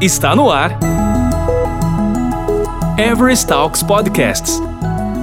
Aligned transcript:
Está 0.00 0.34
no 0.34 0.50
ar. 0.50 0.78
Everest 2.98 3.46
Talks 3.46 3.82
Podcasts 3.82 4.60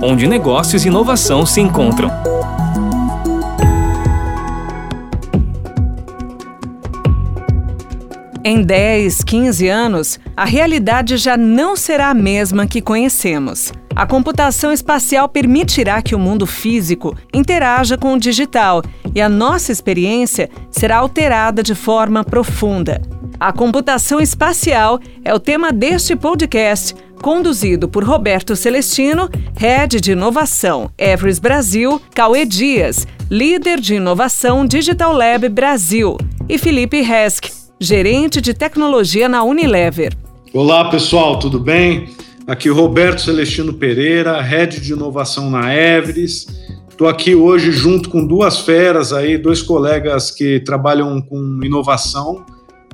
onde 0.01 0.27
negócios 0.27 0.85
e 0.85 0.88
inovação 0.88 1.46
se 1.46 1.59
encontram. 1.59 2.09
Em 8.43 8.61
10, 8.61 9.23
15 9.23 9.68
anos, 9.68 10.20
a 10.36 10.45
realidade 10.45 11.18
já 11.18 11.36
não 11.36 11.75
será 11.75 12.09
a 12.09 12.14
mesma 12.14 12.66
que 12.66 12.82
conhecemos. 12.82 13.73
A 13.94 14.05
computação 14.05 14.71
espacial 14.71 15.28
permitirá 15.28 16.02
que 16.02 16.16
o 16.16 16.20
mundo 16.20 16.46
físico 16.46 17.18
interaja 17.34 17.98
com 17.98 18.14
o 18.14 18.20
digital 18.20 18.84
e 19.14 19.20
a 19.20 19.28
nossa 19.28 19.71
experiência 19.71 20.50
será 20.70 20.98
alterada 20.98 21.62
de 21.64 21.73
forma 21.73 22.23
profunda. 22.23 23.02
A 23.39 23.54
computação 23.54 24.20
espacial 24.20 24.99
é 25.23 25.31
o 25.31 25.39
tema 25.39 25.71
deste 25.71 26.16
podcast, 26.16 26.95
conduzido 27.21 27.88
por 27.88 28.03
Roberto 28.03 28.55
Celestino, 28.55 29.29
Head 29.55 30.02
de 30.02 30.13
Inovação 30.13 30.89
Everest 30.98 31.39
Brasil, 31.39 32.02
Cauê 32.15 32.45
Dias, 32.45 33.05
líder 33.29 33.79
de 33.79 33.93
inovação 33.93 34.65
Digital 34.65 35.13
Lab 35.13 35.48
Brasil, 35.49 36.17
e 36.49 36.57
Felipe 36.57 36.98
Hesk, 36.98 37.52
gerente 37.79 38.41
de 38.41 38.55
tecnologia 38.55 39.29
na 39.29 39.43
Unilever. 39.43 40.17
Olá, 40.51 40.90
pessoal, 40.90 41.38
tudo 41.38 41.59
bem? 41.59 42.09
Aqui 42.48 42.70
Roberto 42.70 43.21
Celestino 43.21 43.71
Pereira, 43.71 44.41
Head 44.41 44.81
de 44.81 44.93
Inovação 44.93 45.48
na 45.51 45.76
Everest. 45.76 46.48
Estou 46.90 47.07
aqui 47.07 47.35
hoje 47.35 47.71
junto 47.71 48.09
com 48.09 48.26
duas 48.26 48.62
feras 48.62 49.13
aí, 49.13 49.38
dois 49.38 49.62
colegas 49.62 50.31
que 50.31 50.59
trabalham 50.62 51.21
com 51.21 51.59
inovação 51.62 52.43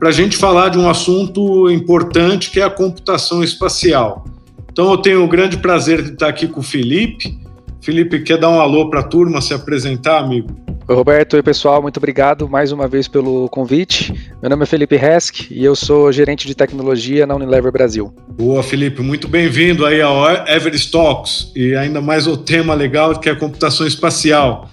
para 0.04 0.10
a 0.10 0.12
gente 0.14 0.36
falar 0.36 0.68
de 0.68 0.78
um 0.78 0.90
assunto 0.90 1.72
importante 1.72 2.52
que 2.52 2.60
é 2.60 2.64
a 2.64 2.70
computação 2.70 3.42
espacial. 3.42 4.26
Então 4.70 4.92
eu 4.92 4.98
tenho 4.98 5.24
o 5.24 5.28
grande 5.30 5.56
prazer 5.56 6.02
de 6.02 6.10
estar 6.10 6.28
aqui 6.28 6.46
com 6.46 6.60
o 6.60 6.64
Felipe. 6.64 7.40
Felipe, 7.82 8.20
quer 8.20 8.38
dar 8.38 8.50
um 8.50 8.60
alô 8.60 8.90
para 8.90 9.00
a 9.00 9.04
turma, 9.04 9.40
se 9.40 9.54
apresentar, 9.54 10.18
amigo? 10.20 10.50
Oi, 10.90 10.94
Roberto. 10.94 11.36
Oi, 11.36 11.42
pessoal. 11.42 11.82
Muito 11.82 11.96
obrigado 11.96 12.50
mais 12.50 12.74
uma 12.74 12.86
vez 12.86 13.08
pelo 13.08 13.48
convite. 13.48 14.14
Meu 14.42 14.50
nome 14.50 14.64
é 14.64 14.66
Felipe 14.66 14.98
Resk 14.98 15.50
e 15.50 15.64
eu 15.64 15.74
sou 15.74 16.12
gerente 16.12 16.46
de 16.46 16.54
tecnologia 16.54 17.26
na 17.26 17.36
Unilever 17.36 17.72
Brasil. 17.72 18.14
Boa, 18.28 18.62
Felipe. 18.62 19.02
Muito 19.02 19.30
bem-vindo 19.30 19.86
aí 19.86 20.02
ao 20.02 20.30
Everest 20.50 20.92
Talks 20.92 21.50
e 21.56 21.76
ainda 21.76 22.02
mais 22.02 22.28
o 22.28 22.36
tema 22.36 22.74
legal 22.74 23.18
que 23.18 23.30
é 23.30 23.32
a 23.32 23.38
computação 23.38 23.88
espacial. 23.88 24.70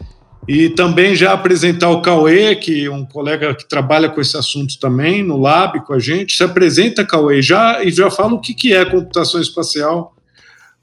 E 0.53 0.69
também 0.69 1.15
já 1.15 1.33
apresentar 1.33 1.91
o 1.91 2.03
Cauê, 2.03 2.57
que 2.57 2.87
é 2.87 2.91
um 2.91 3.07
colega 3.07 3.55
que 3.55 3.69
trabalha 3.69 4.09
com 4.09 4.21
esse 4.21 4.37
assunto 4.37 4.81
também, 4.81 5.23
no 5.23 5.37
Lab 5.37 5.79
com 5.87 5.93
a 5.93 5.99
gente. 6.01 6.37
Se 6.37 6.43
apresenta, 6.43 7.07
Cauê, 7.07 7.41
já, 7.41 7.85
e 7.85 7.93
já 7.93 8.11
fala 8.11 8.35
o 8.35 8.41
que, 8.41 8.53
que 8.53 8.75
é 8.75 8.85
computação 8.85 9.41
espacial. 9.41 10.13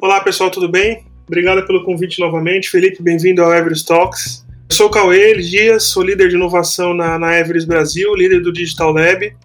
Olá, 0.02 0.22
pessoal, 0.22 0.50
tudo 0.50 0.72
bem? 0.72 1.06
Obrigado 1.28 1.68
pelo 1.68 1.84
convite 1.84 2.18
novamente. 2.22 2.70
Felipe, 2.70 3.04
bem-vindo 3.04 3.44
ao 3.44 3.54
Everest 3.54 3.86
Talks. 3.86 4.46
Eu 4.70 4.74
sou 4.78 4.88
o 4.88 4.90
Cauê 4.90 5.38
Dias, 5.38 5.84
sou 5.84 6.02
líder 6.02 6.30
de 6.30 6.36
inovação 6.36 6.94
na, 6.94 7.20
na 7.20 7.38
Everest 7.38 7.68
Brasil, 7.68 8.16
líder 8.16 8.42
do 8.42 8.54
Digital 8.54 8.94
Lab 8.94 9.36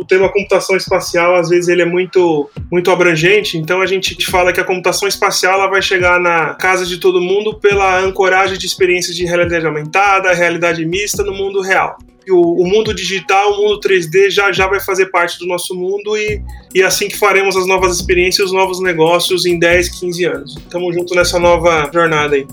o 0.00 0.04
tema 0.04 0.32
computação 0.32 0.76
espacial, 0.76 1.36
às 1.36 1.50
vezes, 1.50 1.68
ele 1.68 1.82
é 1.82 1.84
muito, 1.84 2.48
muito 2.72 2.90
abrangente, 2.90 3.58
então 3.58 3.82
a 3.82 3.86
gente 3.86 4.24
fala 4.26 4.50
que 4.50 4.58
a 4.58 4.64
computação 4.64 5.06
espacial 5.06 5.60
ela 5.60 5.68
vai 5.68 5.82
chegar 5.82 6.18
na 6.18 6.54
casa 6.54 6.86
de 6.86 6.96
todo 6.96 7.20
mundo 7.20 7.54
pela 7.54 8.00
ancoragem 8.00 8.56
de 8.56 8.64
experiências 8.64 9.14
de 9.14 9.26
realidade 9.26 9.66
aumentada, 9.66 10.32
realidade 10.32 10.86
mista 10.86 11.22
no 11.22 11.34
mundo 11.34 11.60
real. 11.60 11.98
O, 12.30 12.62
o, 12.62 12.66
mundo 12.66 12.94
digital, 12.94 13.52
o 13.52 13.62
mundo 13.62 13.80
3D 13.80 14.30
já, 14.30 14.50
já 14.52 14.66
vai 14.66 14.80
fazer 14.80 15.06
parte 15.06 15.38
do 15.38 15.46
nosso 15.46 15.74
mundo 15.74 16.16
e, 16.16 16.40
e 16.74 16.82
assim 16.82 17.08
que 17.08 17.18
faremos 17.18 17.54
as 17.56 17.66
novas 17.66 17.94
experiências, 17.96 18.46
os 18.46 18.52
novos 18.52 18.80
negócios 18.80 19.44
em 19.44 19.58
10, 19.58 20.00
15 20.00 20.24
anos. 20.24 20.56
Estamos 20.56 20.94
junto 20.94 21.14
nessa 21.14 21.38
nova 21.38 21.90
jornada 21.92 22.36
aí. 22.36 22.46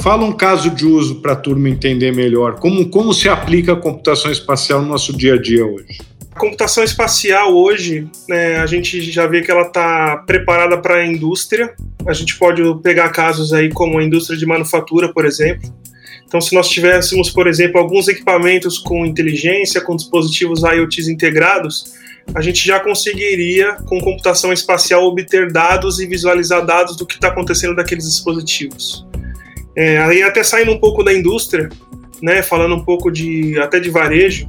Fala 0.00 0.24
um 0.24 0.32
caso 0.32 0.70
de 0.70 0.86
uso 0.86 1.16
para 1.16 1.32
a 1.32 1.36
turma 1.36 1.68
entender 1.68 2.14
melhor. 2.14 2.60
Como, 2.60 2.88
como 2.90 3.12
se 3.12 3.28
aplica 3.28 3.72
a 3.72 3.76
computação 3.76 4.30
espacial 4.30 4.82
no 4.82 4.88
nosso 4.88 5.16
dia 5.16 5.34
a 5.34 5.40
dia 5.40 5.64
hoje? 5.64 6.15
A 6.36 6.38
computação 6.38 6.84
espacial 6.84 7.56
hoje, 7.56 8.10
né, 8.28 8.58
a 8.58 8.66
gente 8.66 9.00
já 9.10 9.26
vê 9.26 9.40
que 9.40 9.50
ela 9.50 9.62
está 9.62 10.18
preparada 10.18 10.76
para 10.76 10.96
a 10.96 11.06
indústria. 11.06 11.74
A 12.06 12.12
gente 12.12 12.36
pode 12.36 12.62
pegar 12.82 13.08
casos 13.08 13.54
aí 13.54 13.70
como 13.72 13.98
a 13.98 14.04
indústria 14.04 14.38
de 14.38 14.44
manufatura, 14.44 15.10
por 15.10 15.24
exemplo. 15.24 15.74
Então, 16.26 16.38
se 16.38 16.54
nós 16.54 16.68
tivéssemos, 16.68 17.30
por 17.30 17.46
exemplo, 17.46 17.80
alguns 17.80 18.06
equipamentos 18.06 18.76
com 18.76 19.06
inteligência, 19.06 19.80
com 19.80 19.96
dispositivos 19.96 20.62
IoTs 20.62 21.08
integrados, 21.08 21.94
a 22.34 22.42
gente 22.42 22.66
já 22.66 22.80
conseguiria, 22.80 23.72
com 23.86 23.98
computação 23.98 24.52
espacial, 24.52 25.04
obter 25.04 25.50
dados 25.50 26.00
e 26.00 26.06
visualizar 26.06 26.66
dados 26.66 26.98
do 26.98 27.06
que 27.06 27.14
está 27.14 27.28
acontecendo 27.28 27.74
daqueles 27.74 28.04
dispositivos. 28.04 29.06
É, 29.74 29.96
aí 30.00 30.22
até 30.22 30.42
saindo 30.42 30.70
um 30.70 30.78
pouco 30.78 31.02
da 31.02 31.14
indústria, 31.14 31.70
né, 32.20 32.42
falando 32.42 32.74
um 32.74 32.84
pouco 32.84 33.10
de 33.10 33.58
até 33.58 33.80
de 33.80 33.88
varejo, 33.88 34.46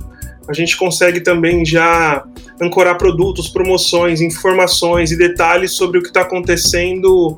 a 0.47 0.53
gente 0.53 0.77
consegue 0.77 1.19
também 1.19 1.65
já 1.65 2.23
ancorar 2.61 2.97
produtos, 2.97 3.49
promoções, 3.49 4.21
informações 4.21 5.11
e 5.11 5.17
detalhes 5.17 5.73
sobre 5.73 5.99
o 5.99 6.01
que 6.01 6.07
está 6.07 6.21
acontecendo, 6.21 7.37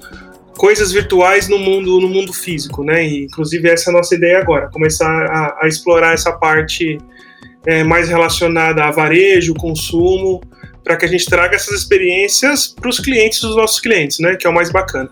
coisas 0.58 0.92
virtuais 0.92 1.48
no 1.48 1.58
mundo 1.58 2.00
no 2.00 2.08
mundo 2.08 2.34
físico, 2.34 2.84
né? 2.84 3.06
E, 3.06 3.26
inclusive 3.26 3.70
essa 3.70 3.90
é 3.90 3.94
a 3.94 3.98
nossa 3.98 4.16
ideia 4.16 4.40
agora, 4.40 4.70
começar 4.70 5.10
a, 5.10 5.60
a 5.64 5.68
explorar 5.68 6.14
essa 6.14 6.32
parte 6.32 6.98
é, 7.66 7.84
mais 7.84 8.08
relacionada 8.08 8.84
a 8.84 8.92
varejo, 8.92 9.54
consumo, 9.54 10.42
para 10.84 10.96
que 10.96 11.06
a 11.06 11.08
gente 11.08 11.26
traga 11.26 11.56
essas 11.56 11.80
experiências 11.80 12.68
para 12.68 12.90
os 12.90 13.00
clientes 13.00 13.42
dos 13.42 13.56
nossos 13.56 13.80
clientes, 13.80 14.20
né? 14.20 14.36
Que 14.36 14.48
é 14.48 14.50
o 14.50 14.54
mais 14.54 14.72
bacana. 14.72 15.10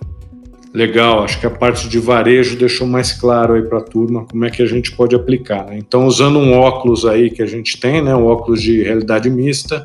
Legal, 0.78 1.24
acho 1.24 1.40
que 1.40 1.48
a 1.48 1.50
parte 1.50 1.90
de 1.90 1.98
varejo 1.98 2.56
deixou 2.56 2.86
mais 2.86 3.12
claro 3.12 3.56
aí 3.56 3.64
para 3.64 3.80
a 3.80 3.82
turma 3.82 4.26
como 4.26 4.46
é 4.46 4.52
que 4.52 4.62
a 4.62 4.66
gente 4.68 4.92
pode 4.92 5.16
aplicar. 5.16 5.66
Né? 5.66 5.80
Então, 5.80 6.06
usando 6.06 6.38
um 6.38 6.54
óculos 6.54 7.04
aí 7.04 7.32
que 7.32 7.42
a 7.42 7.48
gente 7.48 7.80
tem, 7.80 8.00
né, 8.00 8.16
um 8.16 8.28
óculos 8.28 8.62
de 8.62 8.84
realidade 8.84 9.28
mista, 9.28 9.84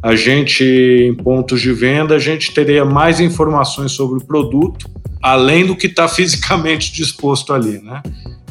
a 0.00 0.14
gente, 0.14 0.62
em 0.62 1.12
pontos 1.12 1.60
de 1.60 1.72
venda, 1.72 2.14
a 2.14 2.20
gente 2.20 2.54
teria 2.54 2.84
mais 2.84 3.18
informações 3.18 3.90
sobre 3.90 4.22
o 4.22 4.24
produto, 4.24 4.88
além 5.20 5.66
do 5.66 5.74
que 5.74 5.88
está 5.88 6.06
fisicamente 6.06 6.92
disposto 6.94 7.52
ali, 7.52 7.82
né? 7.82 8.00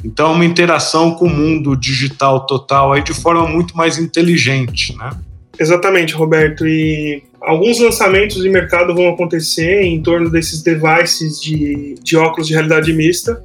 Então, 0.04 0.34
uma 0.34 0.44
interação 0.44 1.12
com 1.12 1.24
o 1.24 1.30
mundo 1.30 1.74
digital 1.74 2.46
total 2.46 2.92
aí 2.92 3.02
de 3.02 3.14
forma 3.14 3.48
muito 3.48 3.78
mais 3.78 3.98
inteligente, 3.98 4.94
né? 4.98 5.12
Exatamente, 5.58 6.14
Roberto. 6.14 6.68
E 6.68 7.24
alguns 7.48 7.80
lançamentos 7.80 8.44
de 8.44 8.50
mercado 8.50 8.94
vão 8.94 9.08
acontecer 9.08 9.82
em 9.82 10.02
torno 10.04 10.30
desses 10.30 10.62
devices 10.62 11.42
de, 11.42 11.96
de 12.04 12.18
óculos 12.18 12.48
de 12.48 12.54
realidade 12.54 12.92
mista. 12.92 13.42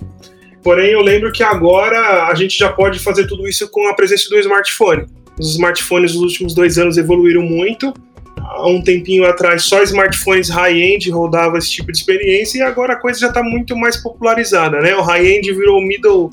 Porém, 0.60 0.90
eu 0.90 1.00
lembro 1.00 1.30
que 1.30 1.42
agora 1.42 2.26
a 2.26 2.34
gente 2.34 2.58
já 2.58 2.70
pode 2.70 2.98
fazer 2.98 3.26
tudo 3.28 3.48
isso 3.48 3.68
com 3.68 3.88
a 3.88 3.94
presença 3.94 4.28
do 4.28 4.38
smartphone. 4.40 5.06
Os 5.38 5.52
smartphones 5.52 6.14
nos 6.14 6.22
últimos 6.22 6.52
dois 6.52 6.78
anos 6.78 6.96
evoluíram 6.96 7.42
muito. 7.42 7.94
Há 8.36 8.68
um 8.68 8.82
tempinho 8.82 9.24
atrás, 9.24 9.64
só 9.64 9.80
smartphones 9.82 10.48
high-end 10.48 11.08
rodavam 11.10 11.56
esse 11.56 11.70
tipo 11.70 11.92
de 11.92 11.98
experiência 11.98 12.58
e 12.58 12.62
agora 12.62 12.94
a 12.94 12.96
coisa 12.96 13.20
já 13.20 13.28
está 13.28 13.42
muito 13.42 13.76
mais 13.76 13.96
popularizada, 13.96 14.80
né? 14.80 14.96
O 14.96 15.02
high-end 15.02 15.52
virou 15.52 15.80
middle, 15.80 16.28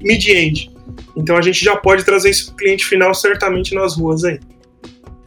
mid-end. 0.00 0.70
Então 1.14 1.36
a 1.36 1.42
gente 1.42 1.62
já 1.62 1.76
pode 1.76 2.02
trazer 2.02 2.30
isso 2.30 2.46
para 2.46 2.54
o 2.54 2.56
cliente 2.56 2.86
final 2.86 3.14
certamente 3.14 3.74
nas 3.74 3.96
ruas 3.96 4.24
aí. 4.24 4.40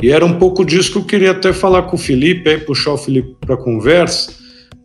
E 0.03 0.11
era 0.11 0.25
um 0.25 0.37
pouco 0.37 0.65
disso 0.65 0.91
que 0.91 0.97
eu 0.97 1.05
queria 1.05 1.31
até 1.31 1.53
falar 1.53 1.83
com 1.83 1.95
o 1.95 1.97
Felipe, 1.97 2.49
aí 2.49 2.57
puxar 2.57 2.91
o 2.91 2.97
Felipe 2.97 3.37
para 3.39 3.55
conversa, 3.55 4.33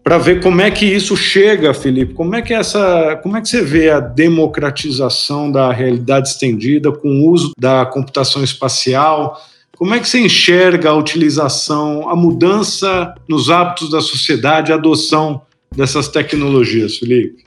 para 0.05 0.17
ver 0.17 0.41
como 0.41 0.61
é 0.61 0.71
que 0.71 0.87
isso 0.87 1.17
chega, 1.17 1.75
Felipe. 1.75 2.15
Como 2.15 2.37
é 2.37 2.41
que 2.41 2.55
essa, 2.55 3.17
como 3.21 3.37
é 3.37 3.41
que 3.41 3.49
você 3.49 3.61
vê 3.61 3.91
a 3.91 3.99
democratização 3.99 5.51
da 5.51 5.73
realidade 5.73 6.29
estendida 6.29 6.93
com 6.93 7.09
o 7.09 7.33
uso 7.33 7.51
da 7.59 7.85
computação 7.85 8.45
espacial? 8.45 9.37
Como 9.77 9.93
é 9.93 9.99
que 9.99 10.09
você 10.09 10.21
enxerga 10.21 10.91
a 10.91 10.95
utilização, 10.95 12.09
a 12.09 12.15
mudança 12.15 13.13
nos 13.29 13.51
hábitos 13.51 13.91
da 13.91 14.01
sociedade, 14.01 14.71
a 14.71 14.77
adoção 14.77 15.43
dessas 15.75 16.07
tecnologias, 16.07 16.97
Felipe? 16.97 17.43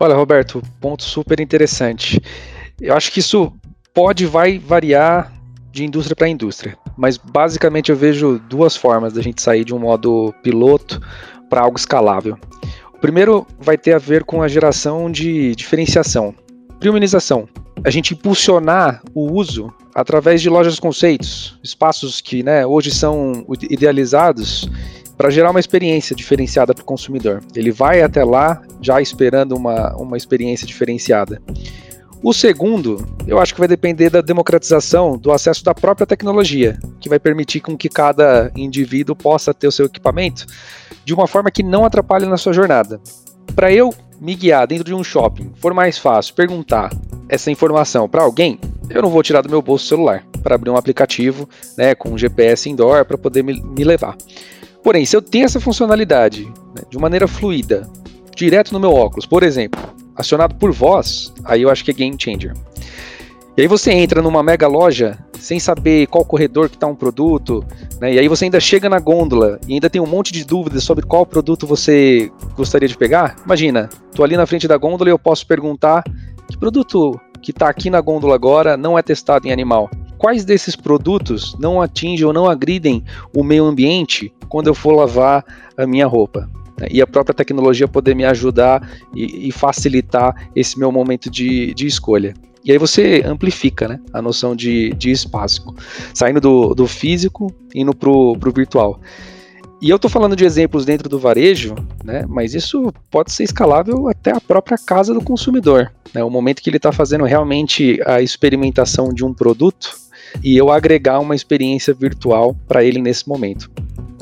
Olha, 0.00 0.16
Roberto, 0.16 0.60
ponto 0.80 1.04
super 1.04 1.38
interessante. 1.38 2.20
Eu 2.80 2.96
acho 2.96 3.12
que 3.12 3.20
isso 3.20 3.52
pode 3.94 4.26
vai 4.26 4.58
variar 4.58 5.35
de 5.76 5.84
indústria 5.84 6.16
para 6.16 6.28
indústria. 6.28 6.76
Mas 6.96 7.18
basicamente 7.18 7.90
eu 7.90 7.96
vejo 7.96 8.40
duas 8.48 8.74
formas 8.74 9.12
da 9.12 9.20
gente 9.20 9.42
sair 9.42 9.62
de 9.62 9.74
um 9.74 9.78
modo 9.78 10.34
piloto 10.42 11.00
para 11.50 11.60
algo 11.60 11.78
escalável. 11.78 12.38
O 12.94 12.98
primeiro 12.98 13.46
vai 13.60 13.76
ter 13.76 13.92
a 13.92 13.98
ver 13.98 14.24
com 14.24 14.42
a 14.42 14.48
geração 14.48 15.10
de 15.10 15.54
diferenciação, 15.54 16.34
premiumização. 16.80 17.46
A 17.84 17.90
gente 17.90 18.14
impulsionar 18.14 19.02
o 19.14 19.30
uso 19.30 19.72
através 19.94 20.40
de 20.40 20.48
lojas 20.48 20.80
conceitos, 20.80 21.58
espaços 21.62 22.22
que 22.22 22.42
né, 22.42 22.66
hoje 22.66 22.90
são 22.90 23.44
idealizados 23.70 24.68
para 25.16 25.28
gerar 25.28 25.50
uma 25.50 25.60
experiência 25.60 26.16
diferenciada 26.16 26.74
para 26.74 26.82
o 26.82 26.86
consumidor. 26.86 27.42
Ele 27.54 27.70
vai 27.70 28.00
até 28.00 28.24
lá 28.24 28.62
já 28.80 29.00
esperando 29.00 29.54
uma, 29.54 29.94
uma 29.96 30.16
experiência 30.16 30.66
diferenciada. 30.66 31.40
O 32.22 32.32
segundo, 32.32 33.06
eu 33.26 33.38
acho 33.38 33.52
que 33.54 33.60
vai 33.60 33.68
depender 33.68 34.10
da 34.10 34.20
democratização 34.20 35.18
do 35.18 35.30
acesso 35.30 35.62
da 35.62 35.74
própria 35.74 36.06
tecnologia, 36.06 36.78
que 36.98 37.08
vai 37.08 37.18
permitir 37.18 37.60
com 37.60 37.76
que 37.76 37.88
cada 37.88 38.50
indivíduo 38.56 39.14
possa 39.14 39.52
ter 39.52 39.68
o 39.68 39.72
seu 39.72 39.86
equipamento 39.86 40.46
de 41.04 41.14
uma 41.14 41.26
forma 41.26 41.50
que 41.50 41.62
não 41.62 41.84
atrapalhe 41.84 42.26
na 42.26 42.36
sua 42.36 42.52
jornada. 42.52 43.00
Para 43.54 43.72
eu 43.72 43.94
me 44.20 44.34
guiar 44.34 44.66
dentro 44.66 44.84
de 44.84 44.94
um 44.94 45.04
shopping, 45.04 45.52
for 45.56 45.74
mais 45.74 45.98
fácil 45.98 46.34
perguntar 46.34 46.90
essa 47.28 47.50
informação 47.50 48.08
para 48.08 48.22
alguém, 48.22 48.58
eu 48.88 49.02
não 49.02 49.10
vou 49.10 49.22
tirar 49.22 49.42
do 49.42 49.50
meu 49.50 49.60
bolso 49.60 49.84
o 49.84 49.88
celular 49.88 50.24
para 50.42 50.54
abrir 50.54 50.70
um 50.70 50.76
aplicativo 50.76 51.48
né, 51.76 51.94
com 51.94 52.10
um 52.10 52.18
GPS 52.18 52.68
indoor 52.68 53.04
para 53.04 53.18
poder 53.18 53.42
me, 53.42 53.60
me, 53.62 53.84
levar. 53.84 54.16
Porém, 54.82 55.04
se 55.04 55.16
eu 55.16 55.22
tenho 55.22 55.44
essa 55.44 55.60
funcionalidade 55.60 56.44
né, 56.74 56.82
de 56.88 56.98
maneira 56.98 57.28
fluida, 57.28 57.88
direto 58.34 58.72
no 58.72 58.80
meu 58.80 58.92
óculos, 58.92 59.26
por 59.26 59.42
exemplo, 59.42 59.80
acionado 60.16 60.54
por 60.54 60.72
voz, 60.72 61.32
aí 61.44 61.62
eu 61.62 61.70
acho 61.70 61.84
que 61.84 61.90
é 61.90 61.94
game 61.94 62.16
changer. 62.18 62.54
E 63.56 63.62
aí 63.62 63.66
você 63.66 63.90
entra 63.90 64.20
numa 64.20 64.42
mega 64.42 64.68
loja 64.68 65.18
sem 65.38 65.58
saber 65.58 66.06
qual 66.08 66.24
corredor 66.26 66.68
que 66.68 66.76
está 66.76 66.86
um 66.86 66.94
produto, 66.94 67.64
né? 67.98 68.12
E 68.12 68.18
aí 68.18 68.28
você 68.28 68.44
ainda 68.44 68.60
chega 68.60 68.86
na 68.86 68.98
gôndola 68.98 69.58
e 69.66 69.74
ainda 69.74 69.88
tem 69.88 70.00
um 70.00 70.06
monte 70.06 70.30
de 70.30 70.44
dúvidas 70.44 70.84
sobre 70.84 71.06
qual 71.06 71.24
produto 71.24 71.66
você 71.66 72.30
gostaria 72.54 72.86
de 72.86 72.96
pegar. 72.96 73.36
Imagina, 73.46 73.88
tô 74.14 74.22
ali 74.22 74.36
na 74.36 74.44
frente 74.44 74.68
da 74.68 74.76
gôndola 74.76 75.08
e 75.08 75.12
eu 75.12 75.18
posso 75.18 75.46
perguntar 75.46 76.04
que 76.46 76.58
produto 76.58 77.18
que 77.40 77.50
está 77.50 77.68
aqui 77.70 77.88
na 77.88 78.00
gôndola 78.00 78.34
agora 78.34 78.76
não 78.76 78.98
é 78.98 79.02
testado 79.02 79.48
em 79.48 79.52
animal. 79.52 79.88
Quais 80.18 80.44
desses 80.44 80.76
produtos 80.76 81.56
não 81.58 81.80
atingem 81.80 82.26
ou 82.26 82.32
não 82.34 82.46
agridem 82.46 83.04
o 83.34 83.42
meio 83.42 83.64
ambiente 83.64 84.32
quando 84.48 84.66
eu 84.66 84.74
for 84.74 84.92
lavar 84.92 85.42
a 85.78 85.86
minha 85.86 86.06
roupa? 86.06 86.46
Né? 86.78 86.88
E 86.90 87.02
a 87.02 87.06
própria 87.06 87.34
tecnologia 87.34 87.88
poder 87.88 88.14
me 88.14 88.24
ajudar 88.24 88.88
e, 89.14 89.48
e 89.48 89.52
facilitar 89.52 90.50
esse 90.54 90.78
meu 90.78 90.92
momento 90.92 91.30
de, 91.30 91.74
de 91.74 91.86
escolha. 91.86 92.34
E 92.64 92.72
aí 92.72 92.78
você 92.78 93.22
amplifica 93.24 93.86
né, 93.86 94.00
a 94.12 94.20
noção 94.20 94.56
de, 94.56 94.90
de 94.94 95.12
espaço, 95.12 95.62
saindo 96.12 96.40
do, 96.40 96.74
do 96.74 96.86
físico, 96.88 97.54
indo 97.72 97.94
para 97.94 98.10
o 98.10 98.36
virtual. 98.52 99.00
E 99.80 99.88
eu 99.88 99.96
estou 99.96 100.10
falando 100.10 100.34
de 100.34 100.44
exemplos 100.44 100.84
dentro 100.84 101.08
do 101.08 101.18
varejo, 101.18 101.76
né, 102.02 102.24
mas 102.26 102.54
isso 102.54 102.92
pode 103.08 103.30
ser 103.30 103.44
escalável 103.44 104.08
até 104.08 104.32
a 104.32 104.40
própria 104.40 104.76
casa 104.76 105.14
do 105.14 105.20
consumidor. 105.20 105.92
Né, 106.12 106.24
o 106.24 106.30
momento 106.30 106.60
que 106.60 106.68
ele 106.68 106.78
está 106.78 106.90
fazendo 106.90 107.24
realmente 107.24 108.00
a 108.04 108.20
experimentação 108.20 109.10
de 109.10 109.24
um 109.24 109.32
produto 109.32 109.94
e 110.42 110.56
eu 110.56 110.70
agregar 110.70 111.20
uma 111.20 111.36
experiência 111.36 111.94
virtual 111.94 112.56
para 112.66 112.82
ele 112.82 113.00
nesse 113.00 113.28
momento. 113.28 113.70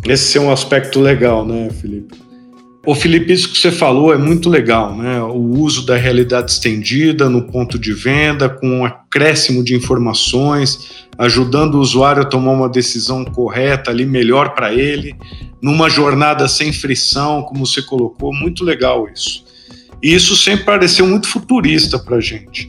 Esse 0.06 0.36
é 0.36 0.40
um 0.40 0.50
aspecto 0.50 1.00
legal, 1.00 1.46
né, 1.46 1.70
Felipe? 1.70 2.23
O 2.86 2.94
Felipe, 2.94 3.32
isso 3.32 3.50
que 3.50 3.56
você 3.56 3.72
falou 3.72 4.12
é 4.12 4.18
muito 4.18 4.50
legal, 4.50 4.94
né? 4.94 5.22
O 5.22 5.58
uso 5.58 5.86
da 5.86 5.96
realidade 5.96 6.50
estendida 6.50 7.30
no 7.30 7.42
ponto 7.42 7.78
de 7.78 7.94
venda, 7.94 8.46
com 8.46 8.80
um 8.80 8.84
acréscimo 8.84 9.64
de 9.64 9.74
informações, 9.74 11.06
ajudando 11.16 11.76
o 11.76 11.80
usuário 11.80 12.20
a 12.20 12.26
tomar 12.26 12.52
uma 12.52 12.68
decisão 12.68 13.24
correta 13.24 13.90
ali, 13.90 14.04
melhor 14.04 14.54
para 14.54 14.74
ele, 14.74 15.16
numa 15.62 15.88
jornada 15.88 16.46
sem 16.46 16.74
frição, 16.74 17.42
como 17.42 17.64
você 17.64 17.80
colocou, 17.80 18.34
muito 18.34 18.62
legal 18.62 19.08
isso. 19.08 19.44
E 20.02 20.12
isso 20.12 20.36
sempre 20.36 20.64
pareceu 20.66 21.06
muito 21.06 21.26
futurista 21.26 21.98
para 21.98 22.16
a 22.16 22.20
gente. 22.20 22.68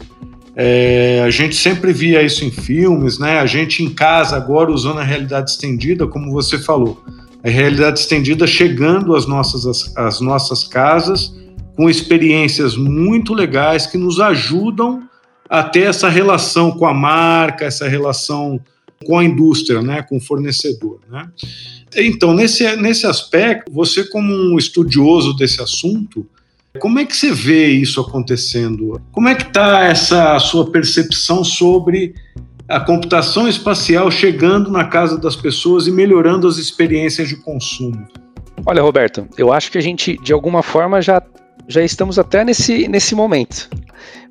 É, 0.55 1.23
a 1.25 1.29
gente 1.29 1.57
sempre 1.57 1.91
via 1.91 2.21
isso 2.21 2.45
em 2.45 2.51
filmes, 2.51 3.19
né? 3.19 3.39
A 3.39 3.45
gente 3.45 3.83
em 3.83 3.89
casa 3.89 4.37
agora 4.37 4.71
usando 4.71 4.99
a 4.99 5.03
realidade 5.03 5.51
estendida, 5.51 6.07
como 6.07 6.31
você 6.31 6.57
falou 6.57 7.03
a 7.45 7.49
realidade 7.49 7.99
estendida 7.99 8.47
chegando 8.47 9.15
às 9.15 9.27
nossas, 9.27 9.95
às 9.95 10.19
nossas 10.19 10.63
casas 10.63 11.31
com 11.75 11.87
experiências 11.87 12.75
muito 12.75 13.35
legais 13.35 13.85
que 13.85 13.99
nos 13.99 14.19
ajudam 14.19 15.07
a 15.47 15.61
ter 15.61 15.81
essa 15.81 16.09
relação 16.09 16.71
com 16.71 16.87
a 16.87 16.93
marca, 16.93 17.65
essa 17.65 17.87
relação 17.87 18.59
com 19.05 19.19
a 19.19 19.23
indústria, 19.23 19.81
né, 19.81 20.01
com 20.01 20.17
o 20.17 20.21
fornecedor. 20.21 20.99
Né? 21.07 21.29
Então, 21.97 22.33
nesse, 22.33 22.75
nesse 22.77 23.05
aspecto, 23.05 23.71
você, 23.71 24.03
como 24.05 24.33
um 24.33 24.57
estudioso 24.57 25.35
desse 25.35 25.61
assunto, 25.61 26.25
como 26.79 26.97
é 26.97 27.05
que 27.05 27.15
você 27.15 27.31
vê 27.31 27.67
isso 27.67 28.01
acontecendo? 28.01 28.99
Como 29.11 29.29
é 29.29 29.35
que 29.35 29.43
está 29.43 29.83
essa 29.83 30.39
sua 30.39 30.71
percepção 30.71 31.43
sobre 31.43 32.15
a 32.67 32.79
computação 32.79 33.47
espacial 33.47 34.09
chegando 34.09 34.71
na 34.71 34.85
casa 34.85 35.17
das 35.17 35.35
pessoas 35.35 35.87
e 35.87 35.91
melhorando 35.91 36.47
as 36.47 36.57
experiências 36.57 37.29
de 37.29 37.35
consumo? 37.37 38.07
Olha, 38.65 38.81
Roberto, 38.81 39.27
eu 39.37 39.53
acho 39.53 39.71
que 39.71 39.77
a 39.77 39.81
gente, 39.81 40.17
de 40.17 40.33
alguma 40.33 40.63
forma, 40.63 41.01
já, 41.01 41.21
já 41.67 41.83
estamos 41.83 42.17
até 42.17 42.43
nesse, 42.43 42.87
nesse 42.87 43.13
momento. 43.13 43.69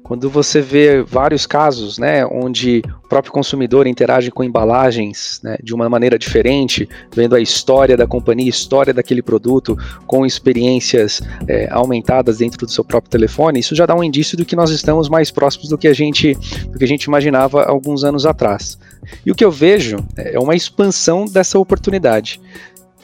Quando 0.05 0.29
você 0.29 0.61
vê 0.61 1.03
vários 1.03 1.47
casos, 1.47 1.99
né, 1.99 2.27
onde 2.27 2.83
o 3.03 3.09
próprio 3.09 3.33
consumidor 3.33 3.87
interage 3.87 4.31
com 4.31 4.45
embalagens 4.45 5.41
né, 5.43 5.57
de 5.63 5.75
uma 5.75 5.89
maneira 5.89 6.19
diferente, 6.19 6.87
vendo 7.17 7.35
a 7.35 7.41
história 7.41 7.97
da 7.97 8.07
companhia, 8.07 8.51
história 8.51 8.93
daquele 8.93 9.23
produto, 9.23 9.75
com 10.07 10.27
experiências 10.27 11.23
é, 11.49 11.69
aumentadas 11.71 12.37
dentro 12.37 12.67
do 12.67 12.71
seu 12.71 12.85
próprio 12.85 13.11
telefone, 13.11 13.61
isso 13.61 13.75
já 13.75 13.87
dá 13.87 13.95
um 13.95 14.05
indício 14.05 14.37
do 14.37 14.45
que 14.45 14.55
nós 14.55 14.69
estamos 14.69 15.09
mais 15.09 15.31
próximos 15.31 15.71
do 15.71 15.79
que 15.79 15.89
a 15.89 15.95
gente, 15.95 16.35
do 16.69 16.79
que 16.79 16.85
a 16.85 16.89
gente 16.89 17.05
imaginava 17.05 17.65
alguns 17.65 18.05
anos 18.05 18.27
atrás. 18.27 18.79
E 19.25 19.31
o 19.31 19.35
que 19.35 19.45
eu 19.45 19.51
vejo 19.51 19.97
é 20.19 20.39
uma 20.39 20.55
expansão 20.55 21.25
dessa 21.25 21.59
oportunidade 21.59 22.43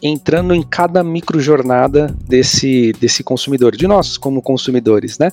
entrando 0.03 0.55
em 0.55 0.63
cada 0.63 1.05
microjornada 1.05 2.15
desse, 2.27 2.93
desse 2.93 3.23
consumidor, 3.23 3.77
de 3.77 3.87
nós 3.87 4.17
como 4.17 4.41
consumidores, 4.41 5.19
né? 5.19 5.31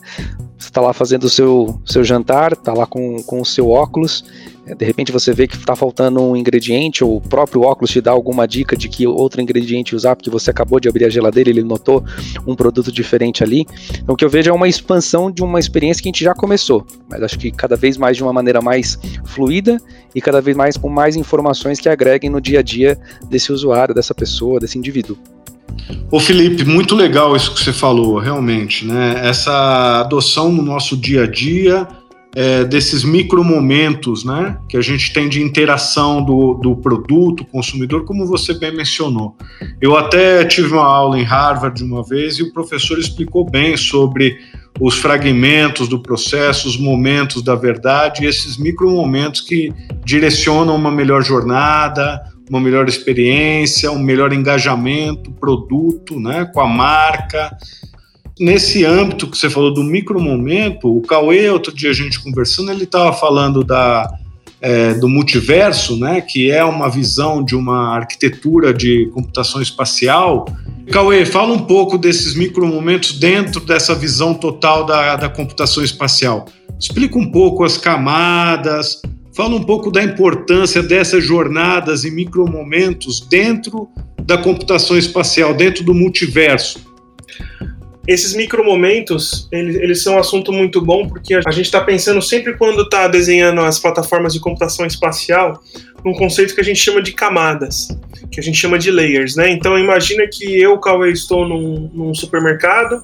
Você 0.57 0.69
está 0.69 0.81
lá 0.81 0.91
fazendo 0.93 1.25
o 1.25 1.29
seu, 1.29 1.79
seu 1.85 2.03
jantar, 2.03 2.53
está 2.53 2.73
lá 2.73 2.85
com, 2.85 3.21
com 3.23 3.41
o 3.41 3.45
seu 3.45 3.69
óculos, 3.69 4.23
é, 4.67 4.75
de 4.75 4.85
repente 4.85 5.11
você 5.11 5.31
vê 5.33 5.47
que 5.47 5.55
está 5.55 5.75
faltando 5.75 6.21
um 6.21 6.35
ingrediente, 6.35 7.03
ou 7.03 7.17
o 7.17 7.21
próprio 7.21 7.61
óculos 7.61 7.91
te 7.91 8.01
dá 8.01 8.11
alguma 8.11 8.47
dica 8.47 8.75
de 8.75 8.89
que 8.89 9.07
outro 9.07 9.41
ingrediente 9.41 9.95
usar, 9.95 10.15
porque 10.15 10.29
você 10.29 10.51
acabou 10.51 10.79
de 10.79 10.89
abrir 10.89 11.05
a 11.05 11.09
geladeira 11.09 11.49
e 11.49 11.53
ele 11.53 11.63
notou 11.63 12.03
um 12.45 12.55
produto 12.55 12.91
diferente 12.91 13.43
ali. 13.43 13.65
Então 14.01 14.13
o 14.13 14.17
que 14.17 14.25
eu 14.25 14.29
vejo 14.29 14.49
é 14.49 14.53
uma 14.53 14.67
expansão 14.67 15.31
de 15.31 15.41
uma 15.41 15.59
experiência 15.59 16.03
que 16.03 16.09
a 16.09 16.11
gente 16.11 16.23
já 16.23 16.33
começou, 16.33 16.85
mas 17.09 17.23
acho 17.23 17.39
que 17.39 17.49
cada 17.49 17.75
vez 17.75 17.97
mais 17.97 18.17
de 18.17 18.23
uma 18.23 18.33
maneira 18.33 18.61
mais 18.61 18.99
fluida 19.25 19.81
e 20.13 20.19
cada 20.19 20.41
vez 20.41 20.57
mais 20.57 20.75
com 20.75 20.89
mais 20.89 21.15
informações 21.15 21.79
que 21.79 21.87
agreguem 21.87 22.29
no 22.29 22.41
dia 22.41 22.59
a 22.59 22.63
dia 22.63 22.99
desse 23.29 23.53
usuário, 23.53 23.95
dessa 23.95 24.13
pessoa, 24.13 24.59
desse 24.59 24.77
indivíduo. 24.77 25.17
Ô 26.11 26.19
Felipe, 26.19 26.63
muito 26.63 26.95
legal 26.95 27.35
isso 27.35 27.53
que 27.53 27.63
você 27.63 27.73
falou, 27.73 28.17
realmente, 28.17 28.85
né? 28.85 29.21
Essa 29.23 30.01
adoção 30.01 30.51
no 30.51 30.61
nosso 30.61 30.95
dia 30.95 31.23
a 31.23 31.27
dia 31.27 31.87
é, 32.35 32.63
desses 32.63 33.03
micromomentos, 33.03 34.23
né? 34.23 34.57
Que 34.69 34.77
a 34.77 34.81
gente 34.81 35.11
tem 35.11 35.27
de 35.27 35.41
interação 35.41 36.23
do, 36.23 36.53
do 36.53 36.75
produto, 36.75 37.43
consumidor, 37.45 38.05
como 38.05 38.25
você 38.25 38.53
bem 38.53 38.75
mencionou. 38.75 39.35
Eu 39.81 39.97
até 39.97 40.45
tive 40.45 40.73
uma 40.73 40.85
aula 40.85 41.19
em 41.19 41.23
Harvard 41.23 41.83
uma 41.83 42.03
vez 42.03 42.37
e 42.37 42.43
o 42.43 42.53
professor 42.53 42.99
explicou 42.99 43.49
bem 43.49 43.75
sobre 43.75 44.37
os 44.79 44.95
fragmentos 44.95 45.87
do 45.87 45.99
processo, 45.99 46.67
os 46.67 46.77
momentos 46.77 47.41
da 47.41 47.55
verdade, 47.55 48.25
esses 48.25 48.57
micromomentos 48.57 49.41
que 49.41 49.73
direcionam 50.05 50.75
uma 50.75 50.91
melhor 50.91 51.23
jornada, 51.23 52.21
uma 52.49 52.59
melhor 52.59 52.87
experiência, 52.87 53.91
um 53.91 53.99
melhor 53.99 54.33
engajamento, 54.33 55.31
produto, 55.31 56.19
né, 56.19 56.49
com 56.53 56.61
a 56.61 56.67
marca. 56.67 57.55
Nesse 58.39 58.85
âmbito 58.85 59.27
que 59.27 59.37
você 59.37 59.49
falou 59.49 59.73
do 59.73 59.83
micromomento, 59.83 60.95
o 60.95 61.01
Cauê, 61.01 61.49
outro 61.49 61.73
dia 61.73 61.89
a 61.89 61.93
gente 61.93 62.19
conversando, 62.19 62.71
ele 62.71 62.83
estava 62.83 63.11
falando 63.11 63.63
da, 63.63 64.07
é, 64.61 64.93
do 64.93 65.09
multiverso, 65.09 65.97
né, 65.97 66.21
que 66.21 66.51
é 66.51 66.63
uma 66.63 66.89
visão 66.89 67.43
de 67.43 67.55
uma 67.55 67.95
arquitetura 67.95 68.73
de 68.73 69.09
computação 69.13 69.61
espacial. 69.61 70.45
Cauê, 70.91 71.25
fala 71.25 71.53
um 71.53 71.65
pouco 71.65 71.97
desses 71.97 72.35
micromomentos 72.35 73.19
dentro 73.19 73.59
dessa 73.59 73.93
visão 73.93 74.33
total 74.33 74.85
da, 74.85 75.15
da 75.15 75.29
computação 75.29 75.83
espacial. 75.83 76.45
Explica 76.79 77.17
um 77.17 77.31
pouco 77.31 77.63
as 77.63 77.75
camadas, 77.75 79.01
Fala 79.37 79.55
um 79.55 79.63
pouco 79.63 79.91
da 79.91 80.01
importância 80.01 80.81
dessas 80.81 81.23
jornadas 81.23 82.03
e 82.03 82.09
micromomentos 82.09 83.19
dentro 83.19 83.87
da 84.23 84.35
computação 84.35 84.97
espacial, 84.97 85.53
dentro 85.53 85.83
do 85.83 85.93
multiverso. 85.93 86.83
Esses 88.07 88.33
micromomentos, 88.33 89.47
eles, 89.51 89.75
eles 89.75 90.01
são 90.01 90.15
um 90.15 90.17
assunto 90.17 90.51
muito 90.51 90.81
bom 90.81 91.07
porque 91.07 91.35
a 91.35 91.51
gente 91.51 91.65
está 91.65 91.79
pensando 91.79 92.19
sempre 92.19 92.57
quando 92.57 92.81
está 92.81 93.07
desenhando 93.07 93.61
as 93.61 93.77
plataformas 93.77 94.33
de 94.33 94.39
computação 94.39 94.87
espacial 94.87 95.61
num 96.03 96.13
conceito 96.13 96.55
que 96.55 96.61
a 96.61 96.63
gente 96.63 96.79
chama 96.79 96.99
de 96.99 97.11
camadas, 97.11 97.89
que 98.31 98.39
a 98.39 98.43
gente 98.43 98.57
chama 98.57 98.79
de 98.79 98.89
layers, 98.89 99.35
né? 99.35 99.51
Então 99.51 99.77
imagina 99.77 100.27
que 100.27 100.59
eu, 100.59 100.79
Cauê, 100.79 101.11
estou 101.11 101.47
num, 101.47 101.91
num 101.93 102.11
supermercado, 102.11 102.99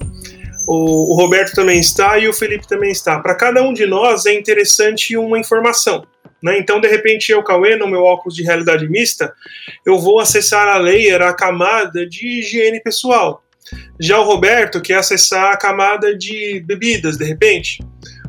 o, 0.66 1.14
Roberto 1.14 1.54
também 1.54 1.78
está 1.78 2.18
e 2.18 2.26
o 2.26 2.32
Felipe 2.32 2.66
também 2.66 2.90
está. 2.90 3.20
Para 3.20 3.36
cada 3.36 3.62
um 3.62 3.72
de 3.72 3.86
nós 3.86 4.26
é 4.26 4.34
interessante 4.34 5.16
uma 5.16 5.38
informação. 5.38 6.04
Né? 6.44 6.58
Então, 6.58 6.78
de 6.78 6.86
repente, 6.86 7.32
eu, 7.32 7.42
Cauê, 7.42 7.74
no 7.74 7.88
meu 7.88 8.02
óculos 8.02 8.36
de 8.36 8.42
realidade 8.42 8.86
mista, 8.86 9.32
eu 9.86 9.98
vou 9.98 10.20
acessar 10.20 10.68
a 10.68 10.76
layer, 10.76 11.22
a 11.22 11.32
camada 11.32 12.06
de 12.06 12.40
higiene 12.40 12.82
pessoal. 12.82 13.42
Já 13.98 14.20
o 14.20 14.24
Roberto 14.24 14.82
quer 14.82 14.98
acessar 14.98 15.54
a 15.54 15.56
camada 15.56 16.14
de 16.14 16.62
bebidas, 16.66 17.16
de 17.16 17.24
repente. 17.24 17.82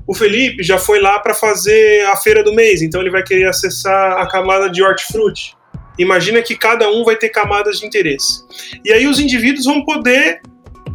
O 0.08 0.16
Felipe 0.16 0.64
já 0.64 0.78
foi 0.78 1.02
lá 1.02 1.20
para 1.20 1.34
fazer 1.34 2.06
a 2.06 2.16
feira 2.16 2.42
do 2.42 2.54
mês, 2.54 2.82
então 2.82 3.02
ele 3.02 3.10
vai 3.10 3.22
querer 3.22 3.50
acessar 3.50 4.14
a 4.14 4.26
camada 4.30 4.70
de 4.70 4.82
hortifruti. 4.82 5.54
Imagina 6.00 6.42
que 6.42 6.56
cada 6.56 6.90
um 6.90 7.04
vai 7.04 7.18
ter 7.18 7.30
camadas 7.30 7.80
de 7.80 7.86
interesse. 7.86 8.44
E 8.86 8.94
aí 8.94 9.08
os 9.08 9.20
indivíduos 9.20 9.66
vão 9.66 9.84
poder 9.84 10.40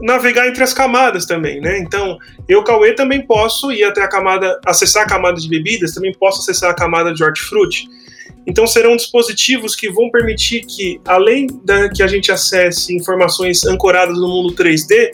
navegar 0.00 0.49
entre 0.49 0.62
as 0.62 0.73
camadas 0.73 1.26
também, 1.26 1.61
né? 1.61 1.78
Então, 1.78 2.19
eu, 2.49 2.62
Cauê, 2.64 2.95
também 2.95 3.25
posso 3.25 3.71
ir 3.71 3.85
até 3.85 4.02
a 4.02 4.09
camada, 4.09 4.59
acessar 4.64 5.04
a 5.04 5.07
camada 5.07 5.40
de 5.40 5.49
bebidas, 5.49 5.92
também 5.92 6.12
posso 6.12 6.40
acessar 6.40 6.71
a 6.71 6.75
camada 6.75 7.12
de 7.12 7.23
hortifruti. 7.23 7.88
Então, 8.47 8.66
serão 8.66 8.97
dispositivos 8.97 9.76
que 9.76 9.90
vão 9.90 10.11
permitir 10.11 10.64
que, 10.64 11.00
além 11.07 11.47
da 11.64 11.90
que 11.90 12.02
a 12.02 12.07
gente 12.07 12.33
acesse 12.33 12.95
informações 12.95 13.64
ancoradas 13.64 14.19
no 14.19 14.28
mundo 14.28 14.54
3D, 14.54 15.11